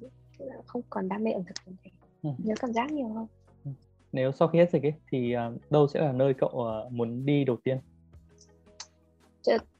[0.66, 1.90] Không còn đam mê ẩm thực như thế.
[2.22, 2.30] Ừ.
[2.38, 3.26] nhớ cảm giác nhiều hơn
[3.64, 3.70] ừ.
[4.12, 7.26] nếu sau khi hết dịch ấy thì uh, đâu sẽ là nơi cậu uh, muốn
[7.26, 7.78] đi đầu tiên?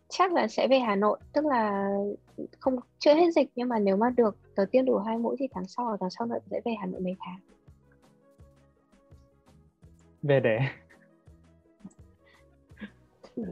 [0.08, 1.88] Chắc là sẽ về Hà Nội tức là
[2.60, 5.48] không chưa hết dịch nhưng mà nếu mà được tớ tiêm đủ hai mũi thì
[5.52, 7.38] tháng sau hoặc tháng sau nữa sẽ về Hà Nội mấy tháng.
[10.22, 10.58] Về để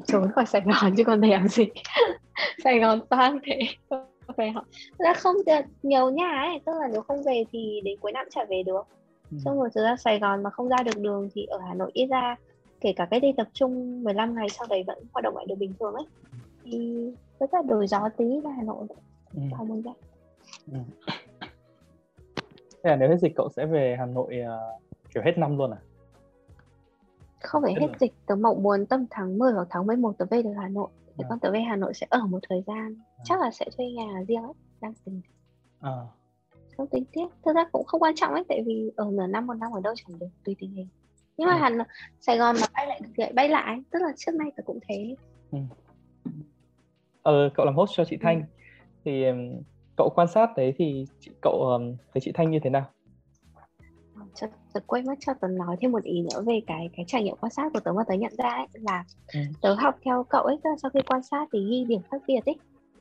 [0.07, 1.65] trốn khỏi Sài Gòn chứ còn làm gì
[2.65, 3.59] Sài Gòn toang thế
[4.37, 4.65] về họ
[4.99, 8.27] ra không được nhiều nhà ấy tức là nếu không về thì đến cuối năm
[8.31, 8.87] trả về được
[9.31, 9.37] ừ.
[9.45, 11.91] xong rồi từ ra Sài Gòn mà không ra được đường thì ở Hà Nội
[11.95, 12.37] ít ra
[12.81, 15.55] kể cả cái đi tập trung 15 ngày sau đấy vẫn hoạt động lại được
[15.59, 16.05] bình thường ấy
[16.65, 18.87] thì rất là đổi gió tí là Hà Nội
[19.35, 19.43] ừ.
[19.57, 19.93] không muốn ra
[20.73, 20.79] ừ.
[22.83, 24.83] Thế là nếu hết dịch cậu sẽ về Hà Nội uh,
[25.15, 25.79] kiểu hết năm luôn à?
[27.41, 30.43] Không phải hết dịch, tớ mong muốn tầm tháng 10 hoặc tháng 11 tớ về
[30.43, 30.89] được Hà Nội.
[31.19, 31.27] Thì à.
[31.29, 33.23] con tớ về Hà Nội sẽ ở một thời gian, à.
[33.25, 35.21] chắc là sẽ thuê nhà riêng ấy, đang tính.
[35.81, 35.93] À.
[36.77, 39.47] Không tính tiếp, thực ra cũng không quan trọng ấy, tại vì ở nửa năm
[39.47, 40.89] một năm ở đâu chẳng được, tùy tình hình.
[41.37, 41.59] Nhưng mà ừ.
[41.61, 41.87] Hà Nội,
[42.21, 44.79] Sài Gòn mà bay lại thì lại bay lại, tức là trước nay tớ cũng
[44.89, 45.15] thế.
[45.53, 45.59] Ừ.
[47.23, 48.45] Ờ, cậu làm host cho chị Thanh, ừ.
[49.05, 49.25] thì
[49.97, 51.81] cậu quan sát đấy thì chị, cậu
[52.15, 52.91] thấy chị Thanh như thế nào?
[54.41, 57.23] Cho tớ quên mất cho tớ nói thêm một ý nữa về cái cái trải
[57.23, 59.41] nghiệm quan sát của tớ mà tớ nhận ra ấy, là ừ.
[59.61, 62.57] tớ học theo cậu ấy sau khi quan sát thì ghi điểm khác biệt ấy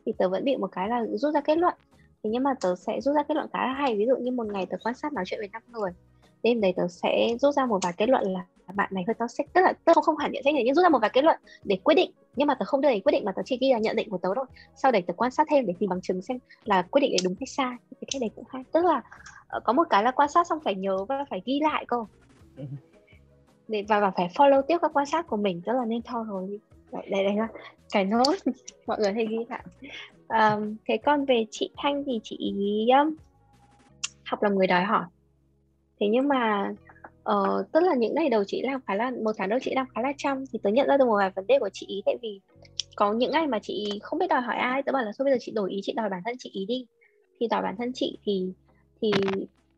[0.06, 1.74] thì tớ vẫn bị một cái là rút ra kết luận
[2.24, 4.32] thế nhưng mà tớ sẽ rút ra kết luận khá là hay ví dụ như
[4.32, 5.92] một ngày tớ quan sát nói chuyện với năm người
[6.44, 9.54] đêm đấy tớ sẽ rút ra một vài kết luận là bạn này hơi toxic
[9.54, 11.40] tức là tớ không, không hẳn nhận xét nhưng rút ra một vài kết luận
[11.64, 13.72] để quyết định nhưng mà tớ không đưa đến quyết định mà tớ chỉ ghi
[13.72, 14.46] là nhận định của tớ thôi.
[14.76, 17.20] Sau đấy tớ quan sát thêm để tìm bằng chứng xem là quyết định đấy
[17.24, 17.76] đúng hay sai.
[17.90, 18.64] Thì cái này cũng hay.
[18.72, 19.02] Tức là
[19.48, 22.06] ờ, có một cái là quan sát xong phải nhớ và phải ghi lại cơ.
[23.68, 26.26] Để và, và phải follow tiếp các quan sát của mình tức là nên thôi
[26.28, 26.60] rồi.
[26.92, 27.48] Đấy, đây đây là
[27.92, 28.36] cái nốt
[28.88, 29.64] mọi người hay ghi lại.
[30.28, 32.54] Um, thế còn về chị Thanh thì chị
[33.00, 33.16] um,
[34.26, 35.06] học làm người đòi hỏi.
[36.00, 36.72] Thế nhưng mà
[37.28, 39.86] Ờ, tức là những ngày đầu chị làm khá là một tháng đầu chị làm
[39.96, 42.02] khá là chăm thì tớ nhận ra được một vài vấn đề của chị ý
[42.06, 42.42] tại vì
[42.96, 45.34] có những ngày mà chị không biết đòi hỏi ai tớ bảo là thôi bây
[45.34, 46.86] giờ chị đổi ý chị đòi bản thân chị ý đi.
[47.40, 48.54] Thì đòi bản thân chị thì
[49.02, 49.12] thì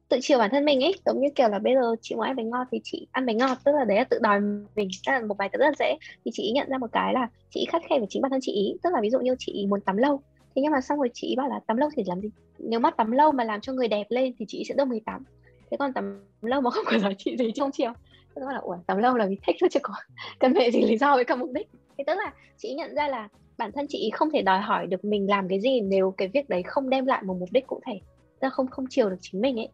[0.09, 2.35] tự chiều bản thân mình ấy giống như kiểu là bây giờ chị muốn ăn
[2.35, 4.39] bánh ngọt thì chị ăn bánh ngọt tức là đấy là tự đòi
[4.75, 5.97] mình tức là một bài tập rất là dễ.
[6.25, 8.51] Thì chị nhận ra một cái là chị khắt khe với chính bản thân chị
[8.51, 10.21] ý tức là ví dụ như chị muốn tắm lâu
[10.55, 12.29] thế nhưng mà xong rồi chị bảo là tắm lâu thì làm gì?
[12.59, 14.99] Nếu mà tắm lâu mà làm cho người đẹp lên thì chị sẽ đâu ý
[15.05, 15.23] tắm
[15.71, 17.91] thế còn tắm lâu mà không có giá trị gì trong chiều.
[18.35, 19.93] Tức là, ủa, tắm lâu là vì thích thôi chứ có
[20.39, 21.67] cần phải gì lý do với cả mục đích.
[21.97, 23.27] Thế tức là chị nhận ra là
[23.57, 26.49] bản thân chị không thể đòi hỏi được mình làm cái gì nếu cái việc
[26.49, 27.99] đấy không đem lại một mục đích cụ thể.
[28.39, 29.69] Tức là không không chiều được chính mình ấy.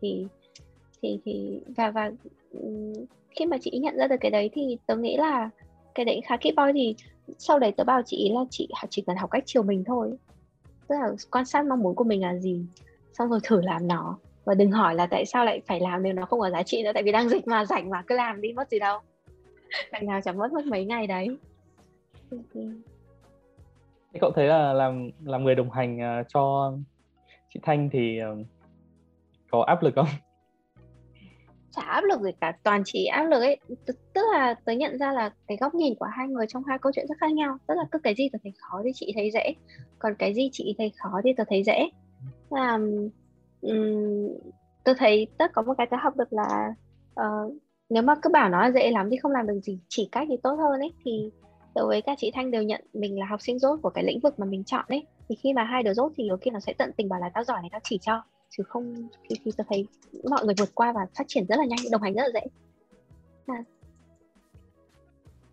[0.00, 0.26] Thì
[1.02, 2.10] thì thì, và và
[3.30, 5.50] khi mà chị nhận ra được cái đấy thì tớ nghĩ là
[5.94, 6.94] cái đấy khá kỹ boy thì
[7.38, 10.12] sau đấy tớ bảo chị là chị chỉ cần học cách chiều mình thôi.
[10.88, 12.64] Tức là quan sát mong muốn của mình là gì,
[13.12, 14.18] xong rồi thử làm nó
[14.50, 16.82] và đừng hỏi là tại sao lại phải làm nếu nó không có giá trị
[16.82, 18.98] nữa tại vì đang dịch mà rảnh mà cứ làm đi mất gì đâu
[19.92, 21.36] đằng nào chẳng mất mất mấy ngày đấy
[24.12, 26.72] Thế cậu thấy là làm làm người đồng hành uh, cho
[27.54, 28.46] chị Thanh thì uh,
[29.50, 30.06] có áp lực không?
[31.70, 33.58] Chả áp lực gì cả, toàn chỉ áp lực ấy.
[33.68, 36.78] T- tức là tớ nhận ra là cái góc nhìn của hai người trong hai
[36.78, 37.56] câu chuyện rất khác nhau.
[37.66, 39.54] Tức là cứ cái gì tớ thấy khó thì chị thấy dễ,
[39.98, 41.90] còn cái gì chị thấy khó thì tớ thấy dễ.
[42.50, 43.08] Là um,
[44.84, 46.74] tôi thấy tất có một cái tớ học được là
[47.20, 47.54] uh,
[47.88, 50.36] nếu mà cứ bảo nó dễ lắm thì không làm được gì, chỉ cách thì
[50.42, 50.92] tốt hơn ấy.
[51.04, 51.30] Thì
[51.74, 54.20] đối với các chị Thanh đều nhận mình là học sinh rốt của cái lĩnh
[54.20, 56.60] vực mà mình chọn đấy thì khi mà hai đứa rốt thì đôi khi nó
[56.60, 58.22] sẽ tận tình bảo là tao giỏi này tao chỉ cho.
[58.50, 59.86] Chứ không thì, thì tôi thấy
[60.30, 62.46] mọi người vượt qua và phát triển rất là nhanh đồng hành rất là dễ.
[63.46, 63.64] À.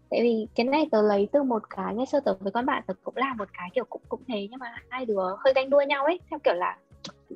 [0.10, 2.84] tại vì cái này tớ lấy từ một cái ngay sơ tớ với con bạn
[2.88, 5.70] tớ cũng làm một cái kiểu cũng cũng thế nhưng mà hai đứa hơi ganh
[5.70, 6.78] đua nhau ấy theo kiểu là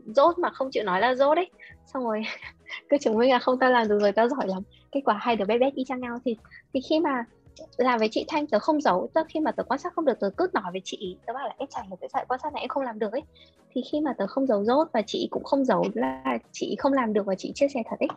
[0.06, 1.50] rốt mà không chịu nói là rốt ấy.
[1.94, 2.22] Xong rồi
[2.90, 4.64] cứ chứng minh là không tao làm được rồi, tao giỏi lắm.
[4.92, 6.36] Kết quả hai đứa bé bé đi chăng nhau thì
[6.74, 7.26] thì khi mà
[7.78, 10.20] làm với chị Thanh tớ không giấu, tớ khi mà tớ quan sát không được
[10.20, 12.54] tớ cứ nói với chị tớ bảo là, em chả hiểu tại sao quan sát
[12.54, 13.22] này em không làm được ấy.
[13.74, 16.94] Thì khi mà tớ không giấu rốt và chị cũng không giấu là chị không
[16.94, 18.10] làm được và chị chia sẻ thật ấy,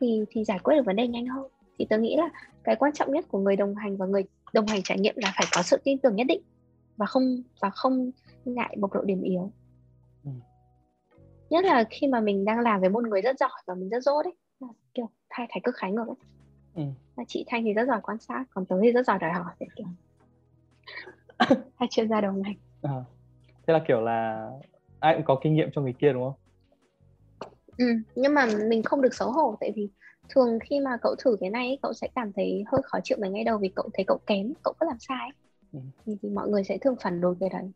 [0.00, 1.46] thì thì giải quyết được vấn đề nhanh hơn.
[1.78, 2.28] Thì tớ nghĩ là
[2.64, 5.32] cái quan trọng nhất của người đồng hành và người đồng hành trải nghiệm là
[5.36, 6.40] phải có sự tin tưởng nhất định
[6.96, 8.10] và không và không
[8.44, 9.50] ngại bộc lộ điểm yếu
[11.52, 14.02] nhất là khi mà mình đang làm với một người rất giỏi và mình rất
[14.02, 14.34] dốt ấy.
[14.94, 16.16] Kiểu thay thái cực khái ngược ấy.
[16.74, 16.82] Ừ.
[17.28, 19.86] chị Thanh thì rất giỏi quan sát còn tớ thì rất giỏi đòi hỏi kiểu.
[21.76, 23.04] Hai chuyên gia đồng ngành à,
[23.66, 24.50] thế là kiểu là
[25.00, 26.34] ai cũng có kinh nghiệm cho người kia đúng không?
[27.78, 27.86] Ừ,
[28.16, 29.88] nhưng mà mình không được xấu hổ tại vì
[30.28, 33.44] thường khi mà cậu thử cái này cậu sẽ cảm thấy hơi khó chịu ngay
[33.44, 35.30] đầu vì cậu thấy cậu kém cậu có làm sai
[35.72, 35.78] ừ.
[36.06, 37.72] thì, thì mọi người sẽ thường phản đối cái đấy.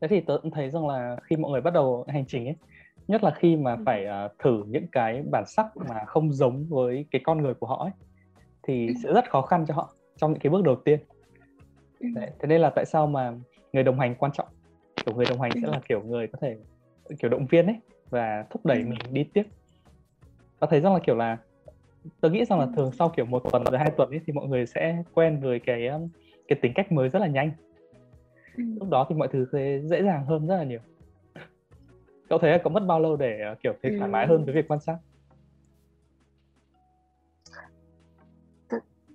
[0.00, 2.56] Thế thì tớ cũng thấy rằng là khi mọi người bắt đầu hành trình ấy
[3.08, 3.82] nhất là khi mà ừ.
[3.86, 7.66] phải uh, thử những cái bản sắc mà không giống với cái con người của
[7.66, 7.92] họ ấy
[8.62, 8.94] thì ừ.
[9.02, 11.00] sẽ rất khó khăn cho họ trong những cái bước đầu tiên
[12.00, 12.08] ừ.
[12.14, 13.32] Đấy, thế nên là tại sao mà
[13.72, 14.46] người đồng hành quan trọng
[15.06, 16.56] kiểu người đồng hành sẽ là kiểu người có thể
[17.18, 17.76] kiểu động viên ấy
[18.10, 19.42] và thúc đẩy mình đi tiếp
[20.58, 21.38] và thấy rằng là kiểu là
[22.20, 24.46] tôi nghĩ rằng là thường sau kiểu một tuần rồi hai tuần ấy thì mọi
[24.46, 25.88] người sẽ quen với cái
[26.48, 27.50] cái tính cách mới rất là nhanh
[28.80, 30.80] lúc đó thì mọi thứ sẽ dễ dàng hơn rất là nhiều.
[32.28, 34.54] Cậu thấy là có mất bao lâu để ờ, kiểu thấy thoải mái hơn với
[34.54, 34.96] việc quan sát?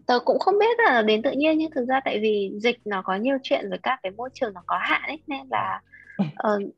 [0.08, 3.02] Tớ cũng không biết là đến tự nhiên nhưng thực ra tại vì dịch nó
[3.02, 5.82] có nhiều chuyện với các cái môi trường nó có hạn ấy nên là
[6.24, 6.64] uh,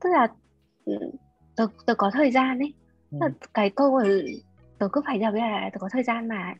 [0.00, 0.28] tức là
[1.56, 2.74] tớ, tớ có thời gian ấy.
[3.10, 3.28] Ừ.
[3.54, 4.08] cái câu là
[4.78, 6.54] tớ cứ phải giờ là tớ có thời gian mà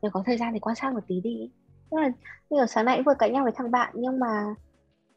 [0.00, 1.50] tớ có thời gian thì quan sát một tí đi
[1.94, 2.10] tức là
[2.50, 4.54] như ở sáng nãy vừa cãi nhau với thằng bạn, nhưng mà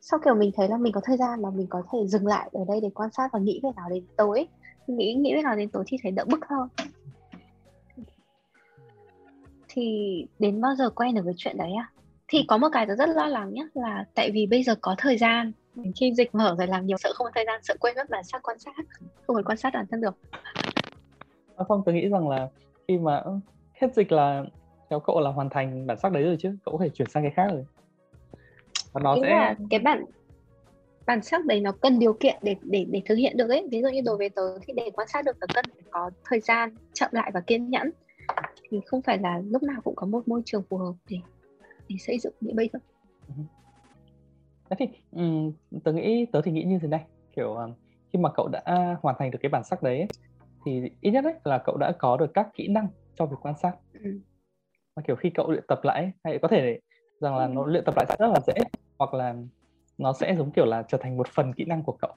[0.01, 2.49] sau kiểu mình thấy là mình có thời gian mà mình có thể dừng lại
[2.53, 4.47] ở đây để quan sát và nghĩ về nó đến tối.
[4.87, 6.67] Nghĩ nghĩ về nó đến tối thì thấy đỡ bức hơn.
[9.67, 11.91] Thì đến bao giờ quen được với chuyện đấy à
[12.27, 14.95] thì có một cái tôi rất lo lắng nhé là tại vì bây giờ có
[14.97, 15.51] thời gian
[15.95, 18.23] khi dịch mở rồi làm nhiều sợ không có thời gian, sợ quên mất bản
[18.23, 18.71] sắc quan sát,
[19.27, 20.17] không còn quan sát bản thân được.
[21.55, 22.47] À, không, tôi nghĩ rằng là
[22.87, 23.31] khi mà ừ,
[23.73, 24.43] hết dịch là
[24.89, 27.23] theo cậu là hoàn thành bản sắc đấy rồi chứ cậu có thể chuyển sang
[27.23, 27.65] cái khác rồi.
[28.93, 30.05] Và nó sẽ là cái bản
[31.05, 33.67] bản sắc đấy nó cần điều kiện để để để thực hiện được ấy.
[33.71, 36.11] Ví dụ như đối với tớ thì để quan sát được tớ cần phải có
[36.25, 37.91] thời gian chậm lại và kiên nhẫn.
[38.69, 41.17] Thì không phải là lúc nào cũng có một môi trường phù hợp để
[41.89, 42.79] để xây dựng những bây giờ.
[44.69, 45.51] Thế thì um,
[45.83, 47.05] tớ nghĩ tớ thì nghĩ như thế này.
[47.35, 47.73] Kiểu um,
[48.13, 50.07] khi mà cậu đã hoàn thành được cái bản sắc đấy ấy,
[50.65, 53.55] thì ít nhất ấy, là cậu đã có được các kỹ năng cho việc quan
[53.61, 53.71] sát.
[53.93, 54.19] Ừ.
[54.97, 56.79] và kiểu khi cậu luyện tập lại hay có thể
[57.19, 58.53] rằng là nó luyện tập lại sẽ rất là dễ
[58.99, 59.35] hoặc là
[59.97, 62.11] nó sẽ giống kiểu là trở thành một phần kỹ năng của cậu.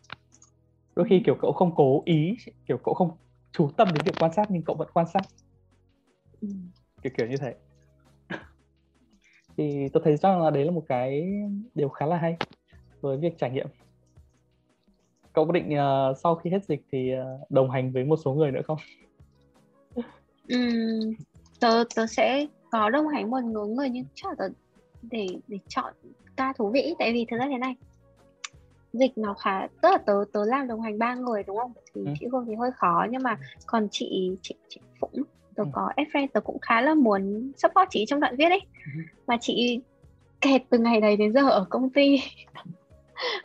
[0.96, 3.10] Đôi khi kiểu cậu không cố ý kiểu cậu không
[3.52, 5.20] chú tâm đến việc quan sát nhưng cậu vẫn quan sát.
[6.40, 6.48] Ừ.
[7.02, 7.54] kiểu kiểu như thế.
[9.56, 11.32] Thì tôi thấy rằng là đấy là một cái
[11.74, 12.36] điều khá là hay
[13.00, 13.66] với việc trải nghiệm.
[15.32, 18.34] Cậu có định uh, sau khi hết dịch thì uh, đồng hành với một số
[18.34, 18.78] người nữa không?
[20.48, 21.14] Um,
[21.60, 24.48] tớ tớ sẽ có đồng hành một số người nhưng chắc là
[25.02, 25.94] để để chọn
[26.36, 27.74] ca thú vị tại vì thực ra thế này
[28.92, 32.00] dịch nó khá tức là tớ tớ làm đồng hành ba người đúng không thì
[32.04, 32.12] ừ.
[32.20, 35.22] chị Hương thì hơi khó nhưng mà còn chị chị, chị Phụng
[35.54, 35.68] tớ ừ.
[35.72, 38.60] có friend tớ cũng khá là muốn support chị trong đoạn viết ấy
[38.96, 39.00] ừ.
[39.26, 39.80] mà chị
[40.40, 42.20] kẹt từ ngày này đến giờ ở công ty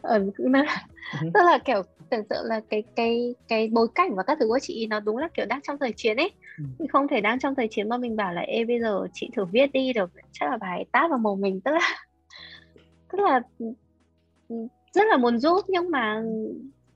[0.01, 0.31] ừ.
[1.33, 4.59] tức là kiểu tưởng tượng là cái cái cái bối cảnh và các thứ của
[4.61, 6.85] chị nó đúng là kiểu đang trong thời chiến ấy ừ.
[6.91, 9.45] không thể đang trong thời chiến mà mình bảo là ê bây giờ chị thử
[9.45, 11.93] viết đi được chắc là bài tát vào mồm mình tức là
[13.11, 13.41] tức là
[14.93, 16.23] rất là muốn giúp nhưng mà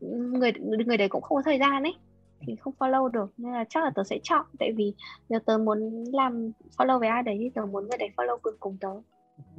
[0.09, 0.51] người
[0.85, 1.95] người đấy cũng không có thời gian ấy
[2.41, 4.93] thì không follow được nên là chắc là tớ sẽ chọn tại vì
[5.29, 8.53] giờ tớ muốn làm follow với ai đấy thì tớ muốn người đấy follow cùng
[8.59, 8.89] cùng tớ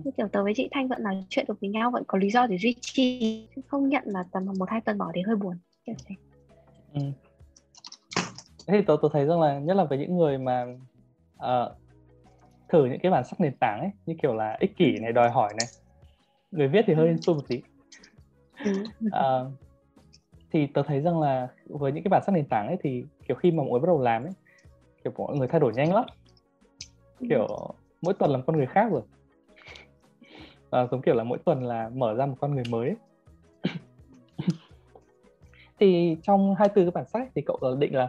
[0.05, 2.31] như kiểu tớ với chị Thanh vẫn nói chuyện được với nhau vẫn có lý
[2.31, 3.49] do để duy trì.
[3.67, 6.15] Không nhận là tầm một hai tuần bỏ thì hơi buồn kiểu thế.
[6.95, 7.01] Ừ.
[8.67, 10.67] thì tớ tớ thấy rằng là nhất là với những người mà
[11.37, 11.73] uh,
[12.69, 15.31] thử những cái bản sắc nền tảng ấy như kiểu là ích kỷ này đòi
[15.31, 15.67] hỏi này.
[16.51, 17.17] Người viết thì hơi ừ.
[17.21, 17.61] xu một tí.
[19.07, 19.53] Uh,
[20.53, 23.37] thì tớ thấy rằng là với những cái bản sắc nền tảng ấy thì kiểu
[23.37, 24.33] khi mà mọi người bắt đầu làm ấy
[25.05, 26.05] kiểu mọi người thay đổi nhanh lắm.
[27.21, 27.27] Ừ.
[27.29, 29.03] kiểu mỗi tuần làm con người khác rồi
[30.71, 32.97] à, giống kiểu là mỗi tuần là mở ra một con người mới
[35.81, 38.09] thì trong 24 cái bản sách thì cậu định là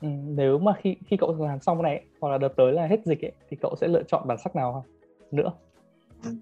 [0.00, 3.00] ừ, nếu mà khi khi cậu làm xong này hoặc là đợt tới là hết
[3.04, 4.84] dịch ấy, thì cậu sẽ lựa chọn bản sắc nào
[5.30, 5.52] nữa.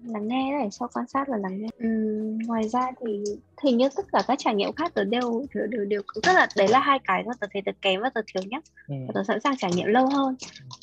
[0.05, 1.67] Lắng nghe này sau quan sát và lắng nghe.
[1.87, 3.23] Uhm, ngoài ra thì
[3.63, 6.47] hình như tất cả các trải nghiệm khác tớ đều đều đều, đều tức là
[6.57, 8.63] đấy là hai cái mà tớ thấy tớ kém và tớ thiếu nhất.
[8.87, 8.95] Ừ.
[9.13, 10.35] tớ sẵn sàng trải nghiệm lâu hơn.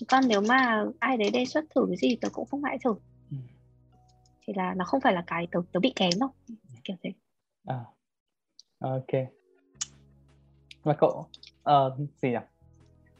[0.09, 2.91] Còn nếu mà ai đấy đề xuất thử cái gì tớ cũng không ngại thử.
[2.91, 2.99] ừ.
[4.51, 6.31] Thì là nó không phải là cái tớ tớ bị kém đâu.
[6.85, 7.13] Kiểu thế.
[7.67, 7.85] À
[8.79, 9.29] ok.
[10.83, 11.27] Và cậu
[11.71, 12.39] uh, gì nhỉ?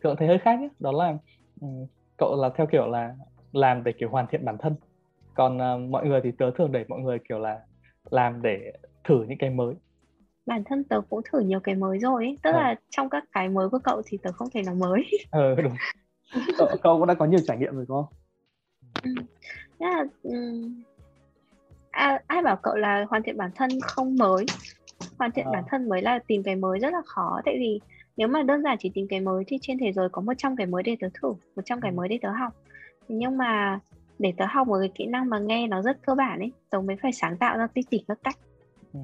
[0.01, 0.69] Cậu thấy hơi khác nhé.
[0.79, 1.19] Đó là
[1.61, 3.17] um, cậu là theo kiểu là
[3.53, 4.75] làm để kiểu hoàn thiện bản thân.
[5.35, 7.61] Còn uh, mọi người thì tớ thường để mọi người kiểu là
[8.11, 8.73] làm để
[9.05, 9.75] thử những cái mới.
[10.47, 12.39] Bản thân tớ cũng thử nhiều cái mới rồi ấy.
[12.43, 12.59] tức à.
[12.59, 15.11] là trong các cái mới của cậu thì tớ không thể nào mới.
[15.31, 15.75] Ờ đúng.
[16.59, 18.15] Cậu, cậu cũng đã có nhiều trải nghiệm rồi đúng không?
[19.03, 19.11] Ừ.
[19.79, 20.83] là um,
[21.91, 24.47] à, ai bảo cậu là hoàn thiện bản thân không mới
[25.19, 25.51] hoàn thiện à.
[25.53, 27.81] bản thân mới là tìm cái mới rất là khó tại vì
[28.17, 30.67] nếu mà đơn giản chỉ tìm cái mới thì trên thế giới có 100 cái
[30.67, 31.95] mới để tớ thử 100 cái ừ.
[31.95, 32.53] mới để tớ học
[33.09, 33.81] nhưng mà
[34.19, 36.81] để tớ học một cái kỹ năng mà nghe nó rất cơ bản ấy tớ
[36.81, 38.39] mới phải sáng tạo ra tí tỉ các cách
[38.93, 39.01] ừ.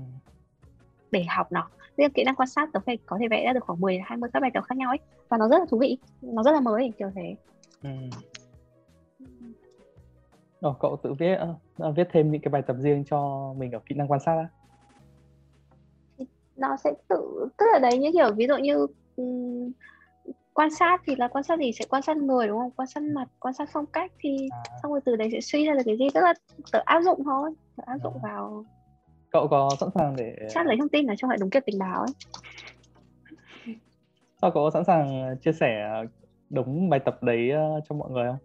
[1.10, 3.64] để học nó riêng kỹ năng quan sát tớ phải có thể vẽ ra được
[3.64, 5.98] khoảng 10 20 các bài tập khác nhau ấy và nó rất là thú vị
[6.22, 7.34] nó rất là mới kiểu thế
[7.82, 7.90] ừ.
[10.60, 11.38] Rồi, cậu tự viết
[11.82, 14.36] uh, viết thêm những cái bài tập riêng cho mình ở kỹ năng quan sát
[14.36, 14.48] á?
[16.56, 19.72] Nó sẽ tự tức là đấy như kiểu ví dụ như um,
[20.52, 21.72] quan sát thì là quan sát gì?
[21.72, 22.70] Sẽ quan sát người đúng không?
[22.70, 24.62] Quan sát mặt quan sát phong cách thì à.
[24.82, 26.06] xong rồi từ đấy sẽ suy ra được cái gì?
[26.14, 26.34] Tức là
[26.72, 28.20] tự áp dụng thôi tự áp dụng à.
[28.22, 28.64] vào.
[29.30, 31.78] Cậu có sẵn sàng để chat lấy thông tin là trong hệ đúng kết tình
[31.78, 32.10] báo ấy.
[34.42, 36.02] Sao cậu có sẵn sàng chia sẻ
[36.50, 38.38] đúng bài tập đấy ờ, cho mọi người không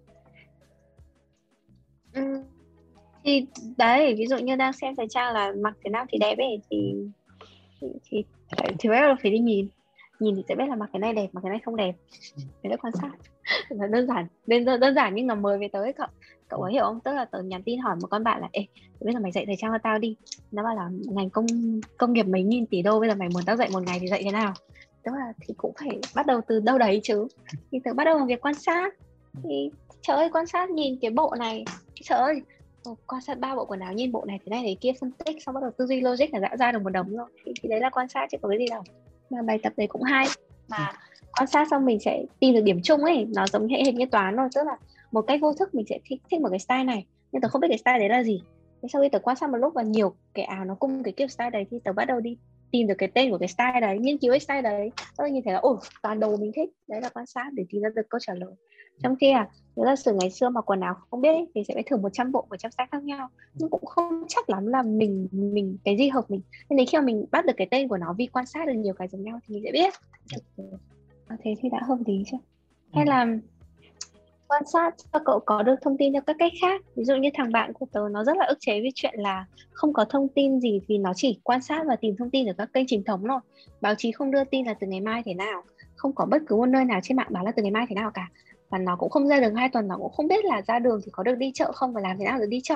[3.23, 3.45] thì
[3.77, 6.61] đấy ví dụ như đang xem thời trang là mặc thế nào thì đẹp ấy
[6.69, 6.93] thì
[7.81, 8.23] thì thì,
[8.79, 9.67] thì, phải, phải đi nhìn.
[10.19, 11.95] Nhìn thì sẽ biết là mặc cái này đẹp mặc cái này không đẹp.
[12.35, 13.11] Phải là quan sát.
[13.69, 16.07] Là đơn giản đơn, đơn giản nhưng mà mời về tới cậu.
[16.47, 16.99] Cậu có hiểu không?
[16.99, 18.65] Tức là tớ nhắn tin hỏi một con bạn là ê
[18.99, 20.15] bây giờ mày dạy thời trang cho tao đi.
[20.51, 21.45] Nó bảo là ngành công
[21.97, 24.07] công nghiệp mấy nghìn tỷ đô bây giờ mày muốn tao dạy một ngày thì
[24.07, 24.53] dạy thế nào?
[25.03, 27.27] Tức là thì cũng phải bắt đầu từ đâu đấy chứ.
[27.71, 28.93] Thì tớ bắt đầu bằng việc quan sát.
[29.43, 31.65] Thì trời ơi quan sát nhìn cái bộ này.
[32.03, 32.41] Trời ơi
[33.07, 35.43] quan sát ba bộ quần áo nhìn bộ này thế này thế kia phân tích
[35.43, 37.29] xong bắt đầu tư duy logic là đã ra được một đống rồi.
[37.45, 38.83] Thì, thì đấy là quan sát chứ có cái gì đâu.
[39.29, 40.25] Mà bài tập đấy cũng hay.
[40.67, 41.25] Mà ừ.
[41.37, 44.05] quan sát xong mình sẽ tìm được điểm chung ấy nó giống hệ hình như
[44.05, 44.77] toán thôi tức là
[45.11, 47.61] một cách vô thức mình sẽ thích thích một cái style này nhưng tớ không
[47.61, 48.41] biết cái style đấy là gì.
[48.81, 51.13] Thế sau khi tớ quan sát một lúc và nhiều cái áo nó cùng cái
[51.17, 52.37] kiểu style đấy thì tớ bắt đầu đi
[52.71, 54.91] tìm được cái tên của cái style đấy nghiên cứu cái style đấy.
[55.17, 56.69] Sau nhìn thấy là ồ toàn đồ mình thích.
[56.87, 58.53] Đấy là quan sát để tìm ra được câu trả lời
[59.03, 61.63] trong khi à nếu là sử ngày xưa mà quần áo không biết ấy, thì
[61.67, 63.29] sẽ phải thử 100 bộ 100 style khác nhau.
[63.53, 66.41] Nhưng cũng không chắc lắm là mình mình cái gì hợp mình.
[66.69, 68.73] Nên đến khi mà mình bắt được cái tên của nó vì quan sát được
[68.73, 69.93] nhiều cái giống nhau thì mình sẽ biết.
[71.27, 72.37] À, thế thì đã hợp lý chưa?
[72.93, 73.25] Hay là
[74.47, 76.81] quan sát cho cậu có được thông tin theo các cách khác?
[76.95, 79.45] Ví dụ như thằng bạn của tớ nó rất là ức chế với chuyện là
[79.71, 82.53] không có thông tin gì vì nó chỉ quan sát và tìm thông tin ở
[82.57, 83.39] các kênh chính thống thôi.
[83.81, 85.63] Báo chí không đưa tin là từ ngày mai thế nào.
[85.95, 87.95] Không có bất cứ một nơi nào trên mạng báo là từ ngày mai thế
[87.95, 88.29] nào cả
[88.71, 90.99] và nó cũng không ra đường hai tuần nó cũng không biết là ra đường
[91.05, 92.75] thì có được đi chợ không và làm thế nào được đi chợ.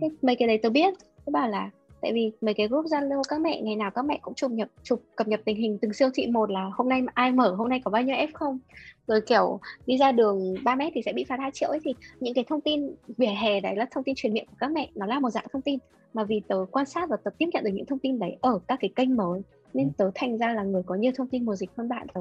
[0.00, 0.94] Thế mấy cái đấy tớ biết
[1.26, 4.18] tớ bảo là tại vì mấy cái group Zalo các mẹ ngày nào các mẹ
[4.22, 7.02] cũng chụp nhập chụp cập nhật tình hình từng siêu thị một là hôm nay
[7.14, 8.58] ai mở hôm nay có bao nhiêu f không.
[9.06, 11.94] Rồi kiểu đi ra đường 3 mét thì sẽ bị phạt 2 triệu ấy thì
[12.20, 14.90] những cái thông tin vỉa hè đấy là thông tin truyền miệng của các mẹ
[14.94, 15.78] nó là một dạng thông tin.
[16.14, 18.58] Mà vì tớ quan sát và tớ tiếp nhận được những thông tin đấy ở
[18.68, 19.42] các cái kênh mới
[19.74, 22.20] nên tớ thành ra là người có nhiều thông tin mùa dịch hơn bạn tớ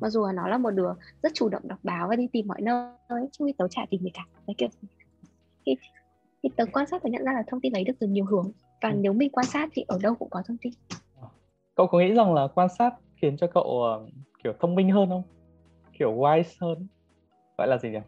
[0.00, 2.46] mặc dù là nó là một đứa rất chủ động đọc báo và đi tìm
[2.46, 4.26] mọi nơi chứ tớ chả tìm gì cả.
[4.46, 4.68] Đấy kiểu
[5.66, 5.76] thì,
[6.42, 8.50] thì tớ quan sát và nhận ra là thông tin lấy được từ nhiều hướng.
[8.82, 8.96] Và ừ.
[9.00, 10.72] nếu mình quan sát thì ở đâu cũng có thông tin.
[11.74, 14.10] Cậu có nghĩ rằng là quan sát khiến cho cậu uh,
[14.44, 15.22] kiểu thông minh hơn không?
[15.98, 16.86] Kiểu wise hơn?
[17.58, 17.98] Gọi là gì nhỉ?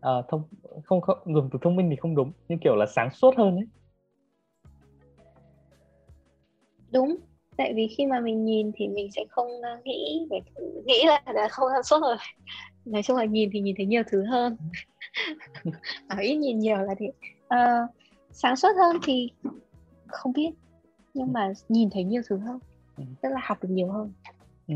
[0.00, 0.42] À, thông
[0.84, 3.56] không, không dùng từ thông minh thì không đúng nhưng kiểu là sáng suốt hơn
[3.56, 3.66] ấy.
[6.92, 7.16] Đúng
[7.56, 9.48] tại vì khi mà mình nhìn thì mình sẽ không
[9.84, 10.38] nghĩ về
[10.84, 12.16] nghĩ là là không sáng suốt rồi
[12.84, 14.56] nói chung là nhìn thì nhìn thấy nhiều thứ hơn
[16.08, 17.06] nói ít nhìn nhiều là thì
[17.44, 17.90] uh,
[18.30, 19.30] sáng suốt hơn thì
[20.06, 20.50] không biết
[21.14, 22.58] nhưng mà nhìn thấy nhiều thứ hơn
[22.96, 23.04] ừ.
[23.22, 24.12] tức là học được nhiều hơn
[24.68, 24.74] ừ.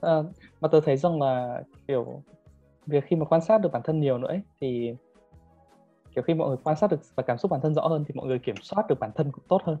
[0.00, 0.22] à,
[0.60, 2.22] mà tôi thấy rằng là kiểu
[2.86, 4.94] việc khi mà quan sát được bản thân nhiều nữa ấy, thì
[6.14, 8.14] kiểu khi mọi người quan sát được và cảm xúc bản thân rõ hơn thì
[8.14, 9.76] mọi người kiểm soát được bản thân cũng tốt hơn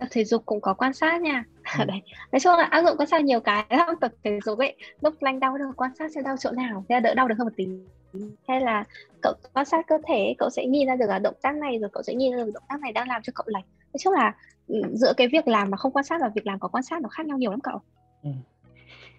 [0.00, 1.44] tập thể dục cũng có quan sát nha.
[1.78, 1.84] Ừ.
[1.88, 2.02] đấy.
[2.32, 5.14] Nói chung là áp dụng quan sát nhiều cái lắm tập thể dục ấy lúc
[5.20, 7.52] lanh đau được quan sát xem đau chỗ nào sẽ đỡ đau được hơn một
[7.56, 7.68] tí.
[8.48, 8.84] Hay là
[9.22, 11.90] cậu quan sát cơ thể cậu sẽ nhìn ra được là động tác này rồi
[11.92, 13.64] cậu sẽ nhìn ra được động tác này đang làm cho cậu lành.
[13.92, 14.34] Nói chung là
[14.66, 17.02] ừ, giữa cái việc làm mà không quan sát và việc làm có quan sát
[17.02, 17.80] nó khác nhau nhiều lắm cậu.
[18.22, 18.30] Ừ.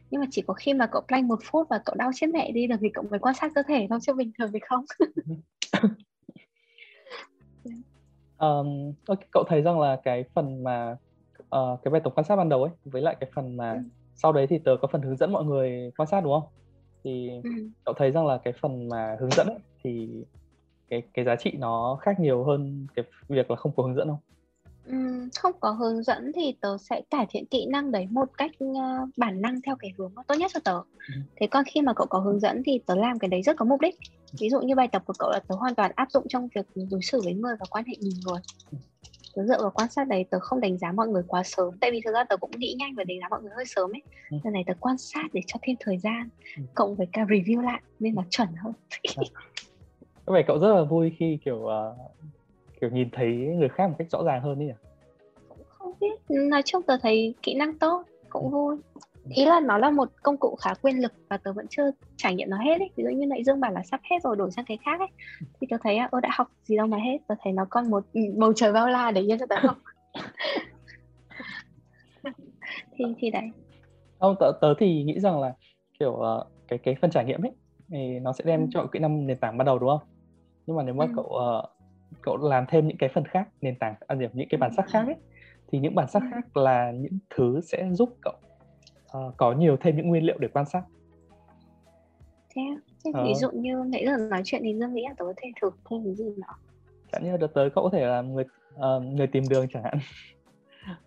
[0.10, 2.52] nhưng mà chỉ có khi mà cậu plank một phút và cậu đau chết mẹ
[2.52, 4.86] đi được thì cậu mới quan sát cơ thể thôi chứ bình thường thì không
[8.42, 8.94] um,
[9.32, 10.98] cậu thấy rằng là cái phần mà
[11.56, 13.80] uh, cái bài tập quan sát ban đầu ấy với lại cái phần mà ừ.
[14.16, 16.50] sau đấy thì tớ có phần hướng dẫn mọi người quan sát đúng không
[17.04, 17.50] thì ừ.
[17.86, 20.10] cậu thấy rằng là cái phần mà hướng dẫn ấy, thì
[20.90, 24.08] cái cái giá trị nó khác nhiều hơn cái việc là không có hướng dẫn
[24.08, 24.20] không
[24.86, 28.52] Ừm, không có hướng dẫn thì tớ sẽ cải thiện kỹ năng đấy một cách,
[28.60, 30.74] ơ, bản năng theo cái hướng tốt nhất cho tớ.
[30.74, 31.24] Ừm.
[31.36, 33.66] Thế còn khi mà cậu có hướng dẫn thì tớ làm cái đấy rất có
[33.66, 33.96] mục đích.
[34.40, 36.66] Ví dụ như bài tập của cậu là tớ hoàn toàn áp dụng trong việc
[36.92, 38.40] đối xử với người và quan hệ nhìn người.
[39.36, 41.92] Tớ dựa vào quan sát đấy, tớ không đánh giá mọi người quá sớm, tại
[41.92, 44.02] vì thực ra tớ cũng nghĩ nhanh và đánh giá mọi người hơi sớm ấy.
[44.32, 44.40] Ừm.
[44.44, 46.66] Lần này tớ quan sát để cho thêm thời gian, Ừm.
[46.76, 48.74] cộng với cả review lại nên là chuẩn hơn.
[49.18, 49.24] À.
[50.26, 51.96] Có vẻ cậu rất là vui khi, kiểu, ờ,
[52.82, 54.74] kiểu nhìn thấy người khác một cách rõ ràng hơn ấy nhỉ?
[55.50, 58.50] Cũng không biết, nói chung tớ thấy kỹ năng tốt, cũng ừ.
[58.50, 58.78] vui.
[59.30, 62.36] Ý là nó là một công cụ khá quyền lực và tớ vẫn chưa trải
[62.36, 62.90] nghiệm nó hết ấy.
[62.96, 65.08] Ví dụ như nãy Dương bảo là sắp hết rồi đổi sang cái khác ấy.
[65.62, 68.04] Thì tớ thấy ơ đã học gì đâu mà hết, tớ thấy nó còn một
[68.14, 69.78] ừ, bầu trời bao la để yên cho tớ học.
[72.98, 73.52] thì thì đấy.
[74.20, 75.54] Không, tớ, tớ thì nghĩ rằng là
[76.00, 77.52] kiểu uh, cái cái phần trải nghiệm ấy
[77.90, 78.68] thì nó sẽ đem ừ.
[78.72, 80.08] cho kỹ năng nền tảng ban đầu đúng không?
[80.66, 81.12] Nhưng mà nếu mà ừ.
[81.16, 81.81] cậu uh,
[82.22, 85.06] cậu làm thêm những cái phần khác nền tảng à, những cái bản sắc khác
[85.06, 85.16] ấy
[85.72, 88.34] thì những bản sắc khác là những thứ sẽ giúp cậu
[89.18, 90.84] uh, có nhiều thêm những nguyên liệu để quan sát.
[92.56, 92.62] Thế,
[93.06, 93.24] thế ờ.
[93.26, 95.70] ví dụ như nãy giờ nói chuyện thì dương nghĩ là tớ có thể thử
[95.90, 96.54] thêm cái gì nữa?
[97.12, 98.44] Chẳng như đợt tới cậu có thể là người
[98.76, 99.98] uh, người tìm đường chẳng hạn.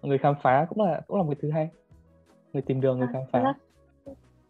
[0.03, 1.69] Người khám phá cũng là cũng là một cái thứ hay.
[2.53, 3.55] Người tìm đường người à, khám phá.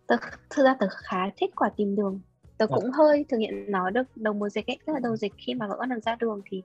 [0.07, 0.17] tớ,
[0.51, 2.21] thực ra tớ khá thích quả tìm đường
[2.59, 5.33] tớ cũng hơi thực hiện nó được đầu mùa dịch ấy tức là đầu dịch
[5.37, 6.63] khi mà vẫn còn được ra đường thì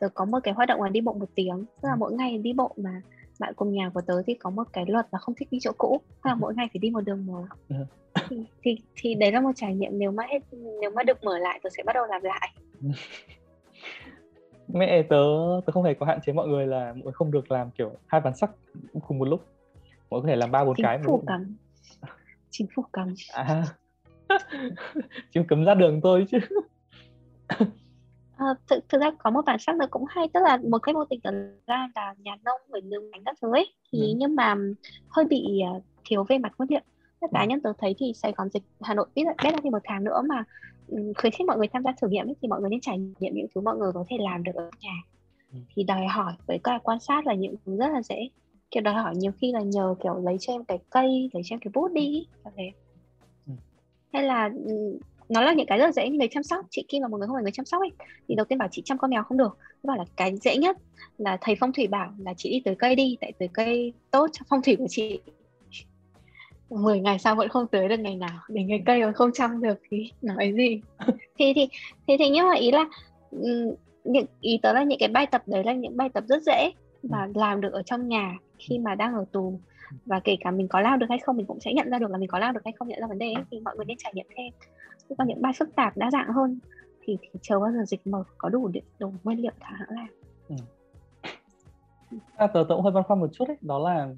[0.00, 1.64] tớ có một cái hoạt động là đi bộ một tiếng.
[1.82, 3.02] Tức là mỗi ngày đi bộ mà
[3.40, 5.72] bạn cùng nhà của tớ thì có một cái luật là không thích đi chỗ
[5.78, 6.00] cũ.
[6.08, 7.44] Tức là mỗi ngày phải đi một đường mới.
[8.28, 10.38] Thì, thì thì đấy là một trải nghiệm nếu mà hết
[10.80, 12.54] nếu mà được mở lại tớ sẽ bắt đầu làm lại.
[14.68, 15.16] Mẹ tớ
[15.66, 17.90] tớ không hề có hạn chế mọi người là mọi người không được làm kiểu
[18.06, 18.50] hai bản sắc
[19.08, 19.44] cùng một lúc.
[20.10, 21.56] Mọi người có thể làm ba bốn cái chính phủ cấm
[22.50, 23.64] chính phủ cấm à
[25.30, 26.38] chứ cấm ra đường tôi chứ
[28.36, 30.94] à, thực, thực ra có một bản sắc nó cũng hay tức là một cái
[30.94, 31.20] mô tình
[31.66, 34.14] ra là nhà nông với nướng bánh các thứ ấy thì ừ.
[34.16, 34.54] nhưng mà
[35.08, 36.80] hơi bị uh, thiếu về mặt nguyên liệu
[37.32, 37.46] cá ừ.
[37.48, 40.04] nhân tớ thấy thì Sài Gòn dịch Hà Nội biết biết là thêm một tháng
[40.04, 40.44] nữa mà
[40.92, 43.34] khuyến khích mọi người tham gia thử nghiệm ấy, thì mọi người nên trải nghiệm
[43.34, 44.94] những thứ mọi người có thể làm được ở nhà
[45.52, 45.58] ừ.
[45.74, 48.28] thì đòi hỏi với các quan sát là những thứ rất là dễ
[48.70, 51.54] kiểu đòi hỏi nhiều khi là nhờ kiểu lấy cho em cái cây lấy cho
[51.54, 52.70] em cái bút đi như thế
[54.12, 54.50] hay là
[55.28, 56.66] nó là những cái rất là dễ người chăm sóc.
[56.70, 57.90] Chị Kim là một người không phải người chăm sóc ấy
[58.28, 59.58] thì đầu tiên bảo chị chăm con mèo không được.
[59.60, 60.76] Thế bảo là cái dễ nhất
[61.18, 64.30] là thầy phong thủy bảo là chị đi tới cây đi tại tới cây tốt
[64.32, 65.20] cho phong thủy của chị.
[66.70, 69.62] 10 ngày sau vẫn không tới được ngày nào để người cây còn không chăm
[69.62, 70.80] được thì nói gì?
[71.38, 71.68] Thì thì
[72.06, 72.84] thì thì nhưng mà ý là
[74.04, 76.70] những ý tớ là những cái bài tập đấy là những bài tập rất dễ
[77.02, 77.32] và ừ.
[77.34, 79.60] làm được ở trong nhà khi mà đang ở tù
[80.06, 82.10] và kể cả mình có lao được hay không mình cũng sẽ nhận ra được
[82.10, 83.84] là mình có lao được hay không nhận ra vấn đề ấy, thì mọi người
[83.84, 84.52] nên trải nghiệm thêm.
[85.08, 86.58] Chứ còn những bài phức tạp đa dạng hơn
[87.06, 90.08] thì, thì chờ bao giờ dịch mở có đủ đủ nguyên liệu thả hãng làm
[90.48, 90.56] ừ.
[92.36, 94.08] à, tớ, tớ cũng hơi băn khoăn một chút đấy đó là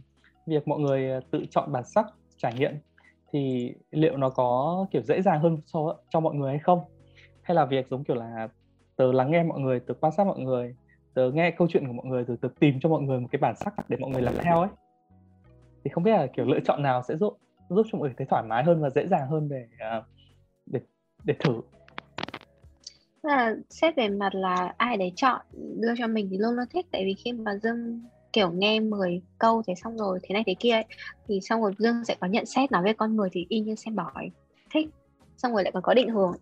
[0.46, 2.06] việc mọi người à, tự chọn bản sắc
[2.36, 2.72] trải nghiệm
[3.32, 6.80] thì liệu nó có kiểu dễ dàng hơn so cho mọi người hay không?
[7.42, 8.48] Hay là việc giống kiểu là
[8.96, 10.76] tớ lắng nghe mọi người tớ quan sát mọi người
[11.14, 13.38] tớ nghe câu chuyện của mọi người rồi tớ tìm cho mọi người một cái
[13.38, 14.68] bản sắc để mọi người làm theo ấy?
[15.84, 18.26] Thì không biết là kiểu lựa chọn nào sẽ giúp giúp cho mọi người thấy
[18.30, 20.02] thoải mái hơn và dễ dàng hơn để ờ,
[20.66, 20.80] để
[21.24, 21.60] để thử?
[23.22, 26.86] Là xét về mặt là ai đấy chọn đưa cho mình thì luôn luôn thích.
[26.92, 30.54] Tại vì khi mà dương kiểu nghe 10 câu thế xong rồi thế này thế
[30.60, 30.84] kia ấy,
[31.28, 33.74] thì xong rồi dương sẽ có nhận xét nói về con người thì y như
[33.74, 34.30] xem bói
[34.70, 34.88] thích.
[35.36, 36.36] Xong rồi lại còn có định hướng.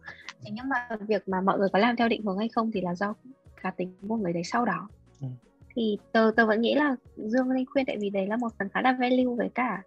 [0.44, 2.80] Thế nhưng mà việc mà mọi người có làm theo định hướng hay không thì
[2.80, 3.14] là do
[3.62, 4.88] cá tính của người đấy sau đó.
[5.20, 5.26] Ừ.
[5.74, 8.68] thì tớ tớ vẫn nghĩ là dương nên khuyên tại vì đấy là một phần
[8.68, 9.82] khá là value với cả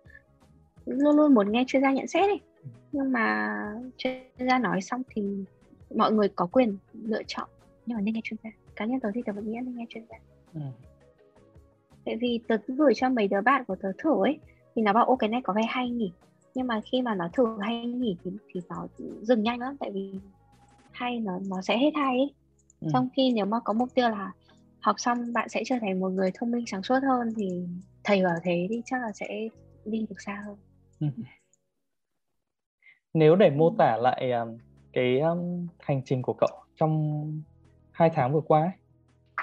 [0.85, 2.69] luôn luôn muốn nghe chuyên gia nhận xét ấy ừ.
[2.91, 3.55] nhưng mà
[3.97, 5.43] chuyên gia nói xong thì
[5.95, 7.49] mọi người có quyền lựa chọn
[7.85, 9.85] nhưng mà nên nghe chuyên gia cá nhân tớ thì tớ vẫn nghĩ nên nghe
[9.89, 10.17] chuyên gia
[10.53, 10.61] ừ.
[12.05, 14.39] tại vì tớ gửi cho mấy đứa bạn của tớ thử ấy
[14.75, 16.11] thì nó bảo ô cái này có vẻ hay nhỉ
[16.55, 18.87] nhưng mà khi mà nó thử hay nhỉ thì, thì nó
[19.21, 20.13] dừng nhanh lắm tại vì
[20.91, 22.33] hay nó nó sẽ hết hay ấy
[22.81, 22.87] ừ.
[22.93, 24.31] trong khi nếu mà có mục tiêu là
[24.85, 27.67] học xong bạn sẽ trở thành một người thông minh sáng suốt hơn thì
[28.03, 29.27] thầy bảo thế thì chắc là sẽ
[29.85, 30.57] đi được xa hơn.
[30.99, 31.07] Ừ.
[33.13, 34.57] nếu để mô tả lại um,
[34.93, 37.43] cái um, hành trình của cậu trong
[37.91, 38.71] hai tháng vừa qua ấy,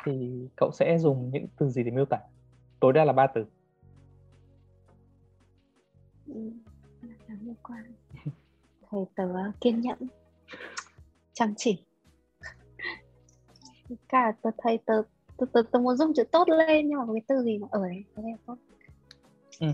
[0.05, 2.18] thì cậu sẽ dùng những từ gì để miêu tả?
[2.80, 3.45] Tối đa là ba từ.
[6.26, 6.51] Ừ,
[7.28, 7.84] vừa qua.
[8.90, 9.24] Thầy tớ
[9.61, 9.99] kiên nhẫn
[11.32, 11.84] chăm chỉ.
[14.09, 15.03] Cả tớ thấy tớ
[15.43, 17.68] tớ, tớ, tớ muốn dùng chữ tốt lên nhưng mà có cái từ gì mà
[17.70, 18.57] ở đấy có thể tốt
[19.61, 19.66] ừ,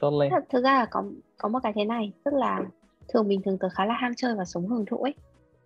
[0.00, 0.32] tốt lên.
[0.50, 1.04] Thực ra là có
[1.38, 2.62] có một cái thế này tức là
[3.08, 5.14] thường bình thường tớ khá là ham chơi và sống hưởng thụ ấy.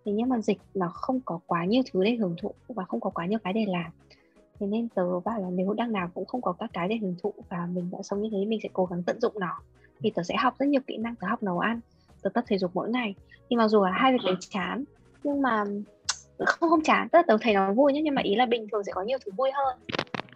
[0.05, 2.99] Thế nhưng mà dịch nó không có quá nhiều thứ để hưởng thụ và không
[2.99, 3.91] có quá nhiều cái để làm.
[4.59, 7.15] Thế nên tớ bảo là nếu đăng nào cũng không có các cái để hưởng
[7.23, 9.59] thụ và mình đã sống như thế mình sẽ cố gắng tận dụng nó.
[9.99, 11.79] Thì tớ sẽ học rất nhiều kỹ năng tớ học nấu ăn
[12.21, 13.15] tớ tập thể dục mỗi ngày.
[13.49, 14.83] Thì mặc dù là hai việc đấy chán
[15.23, 15.63] nhưng mà
[16.45, 18.67] không không chán tức là tớ thấy nó vui nhé nhưng mà ý là bình
[18.71, 19.77] thường sẽ có nhiều thứ vui hơn.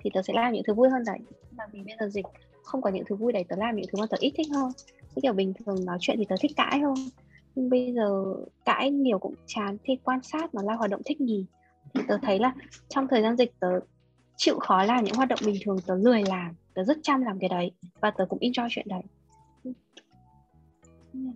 [0.03, 1.19] Thì tớ sẽ làm những thứ vui hơn đấy.
[1.51, 2.25] Mà vì bây giờ dịch,
[2.63, 4.71] không có những thứ vui đấy, tớ làm những thứ mà tớ ít thích hơn.
[4.99, 6.95] Cái kiểu bình thường nói chuyện thì tớ thích cãi hơn.
[7.55, 8.23] Nhưng bây giờ
[8.65, 9.77] cãi nhiều cũng chán.
[9.83, 11.45] Thì quan sát nó là hoạt động thích gì
[11.93, 12.53] thì tớ thấy là
[12.89, 13.79] trong thời gian dịch tớ
[14.35, 17.39] chịu khó làm những hoạt động bình thường, tớ lười làm, tớ rất chăm làm
[17.39, 19.01] cái đấy và tớ cũng enjoy chuyện đấy.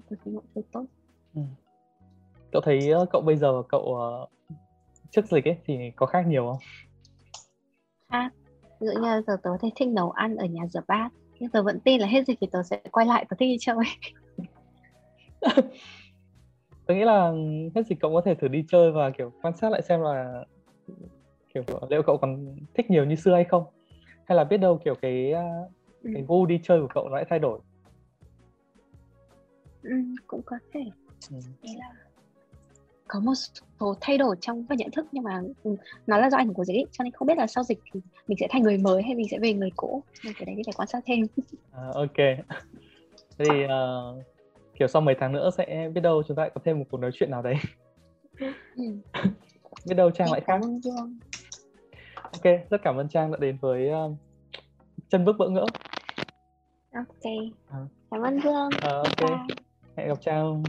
[0.09, 0.85] Tớ thấy mọi thứ tốt.
[1.35, 1.41] Ừ.
[2.51, 4.27] cậu thấy ờ, cậu bây giờ cậu ờ,
[5.11, 6.57] trước dịch ấy thì có khác nhiều không?
[8.09, 8.33] Khác.
[8.79, 11.63] Ví dụ như giờ tớ thấy thích nấu ăn ở nhà rửa bát nhưng tớ
[11.63, 13.75] vẫn tin là hết dịch thì tớ sẽ quay lại tớ thích đi chơi.
[16.85, 17.31] Tôi nghĩ là
[17.75, 20.45] hết dịch cậu có thể thử đi chơi và kiểu quan sát lại xem là
[21.53, 23.63] kiểu liệu cậu còn thích nhiều như xưa hay không?
[24.25, 25.43] Hay là biết đâu kiểu cái à,
[26.03, 26.11] ừ.
[26.13, 27.59] cái gu đi chơi của cậu nó lại thay đổi?
[29.83, 29.91] Ừ,
[30.27, 30.81] cũng có thể.
[31.31, 31.37] Ừ.
[31.61, 31.93] là
[33.07, 33.33] có một
[33.79, 35.75] số thay đổi trong và nhận thức nhưng mà ừ,
[36.07, 37.99] nó là do ảnh hưởng của dịch cho nên không biết là sau dịch thì
[38.27, 40.03] mình sẽ thành người mới hay mình sẽ về người cũ.
[40.23, 41.25] Nên cái đấy thì phải quan sát thêm.
[41.71, 42.17] À, ok.
[43.37, 44.25] Thì uh,
[44.79, 46.97] kiểu sau mấy tháng nữa sẽ biết đâu chúng ta lại có thêm một cuộc
[46.97, 47.55] nói chuyện nào đấy.
[48.75, 48.83] Ừ.
[49.85, 50.61] biết đâu trang lại khác.
[52.13, 54.11] ok rất cảm ơn trang đã đến với uh,
[55.09, 55.65] chân bước bỡ ngỡ.
[56.93, 57.23] Ok.
[57.69, 57.79] À.
[58.11, 59.19] cảm ơn dương à, ok.
[59.19, 59.57] Bye.
[59.97, 60.63] hẹn gặp trang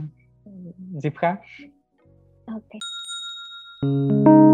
[1.03, 1.41] dịp khác
[2.57, 4.48] ok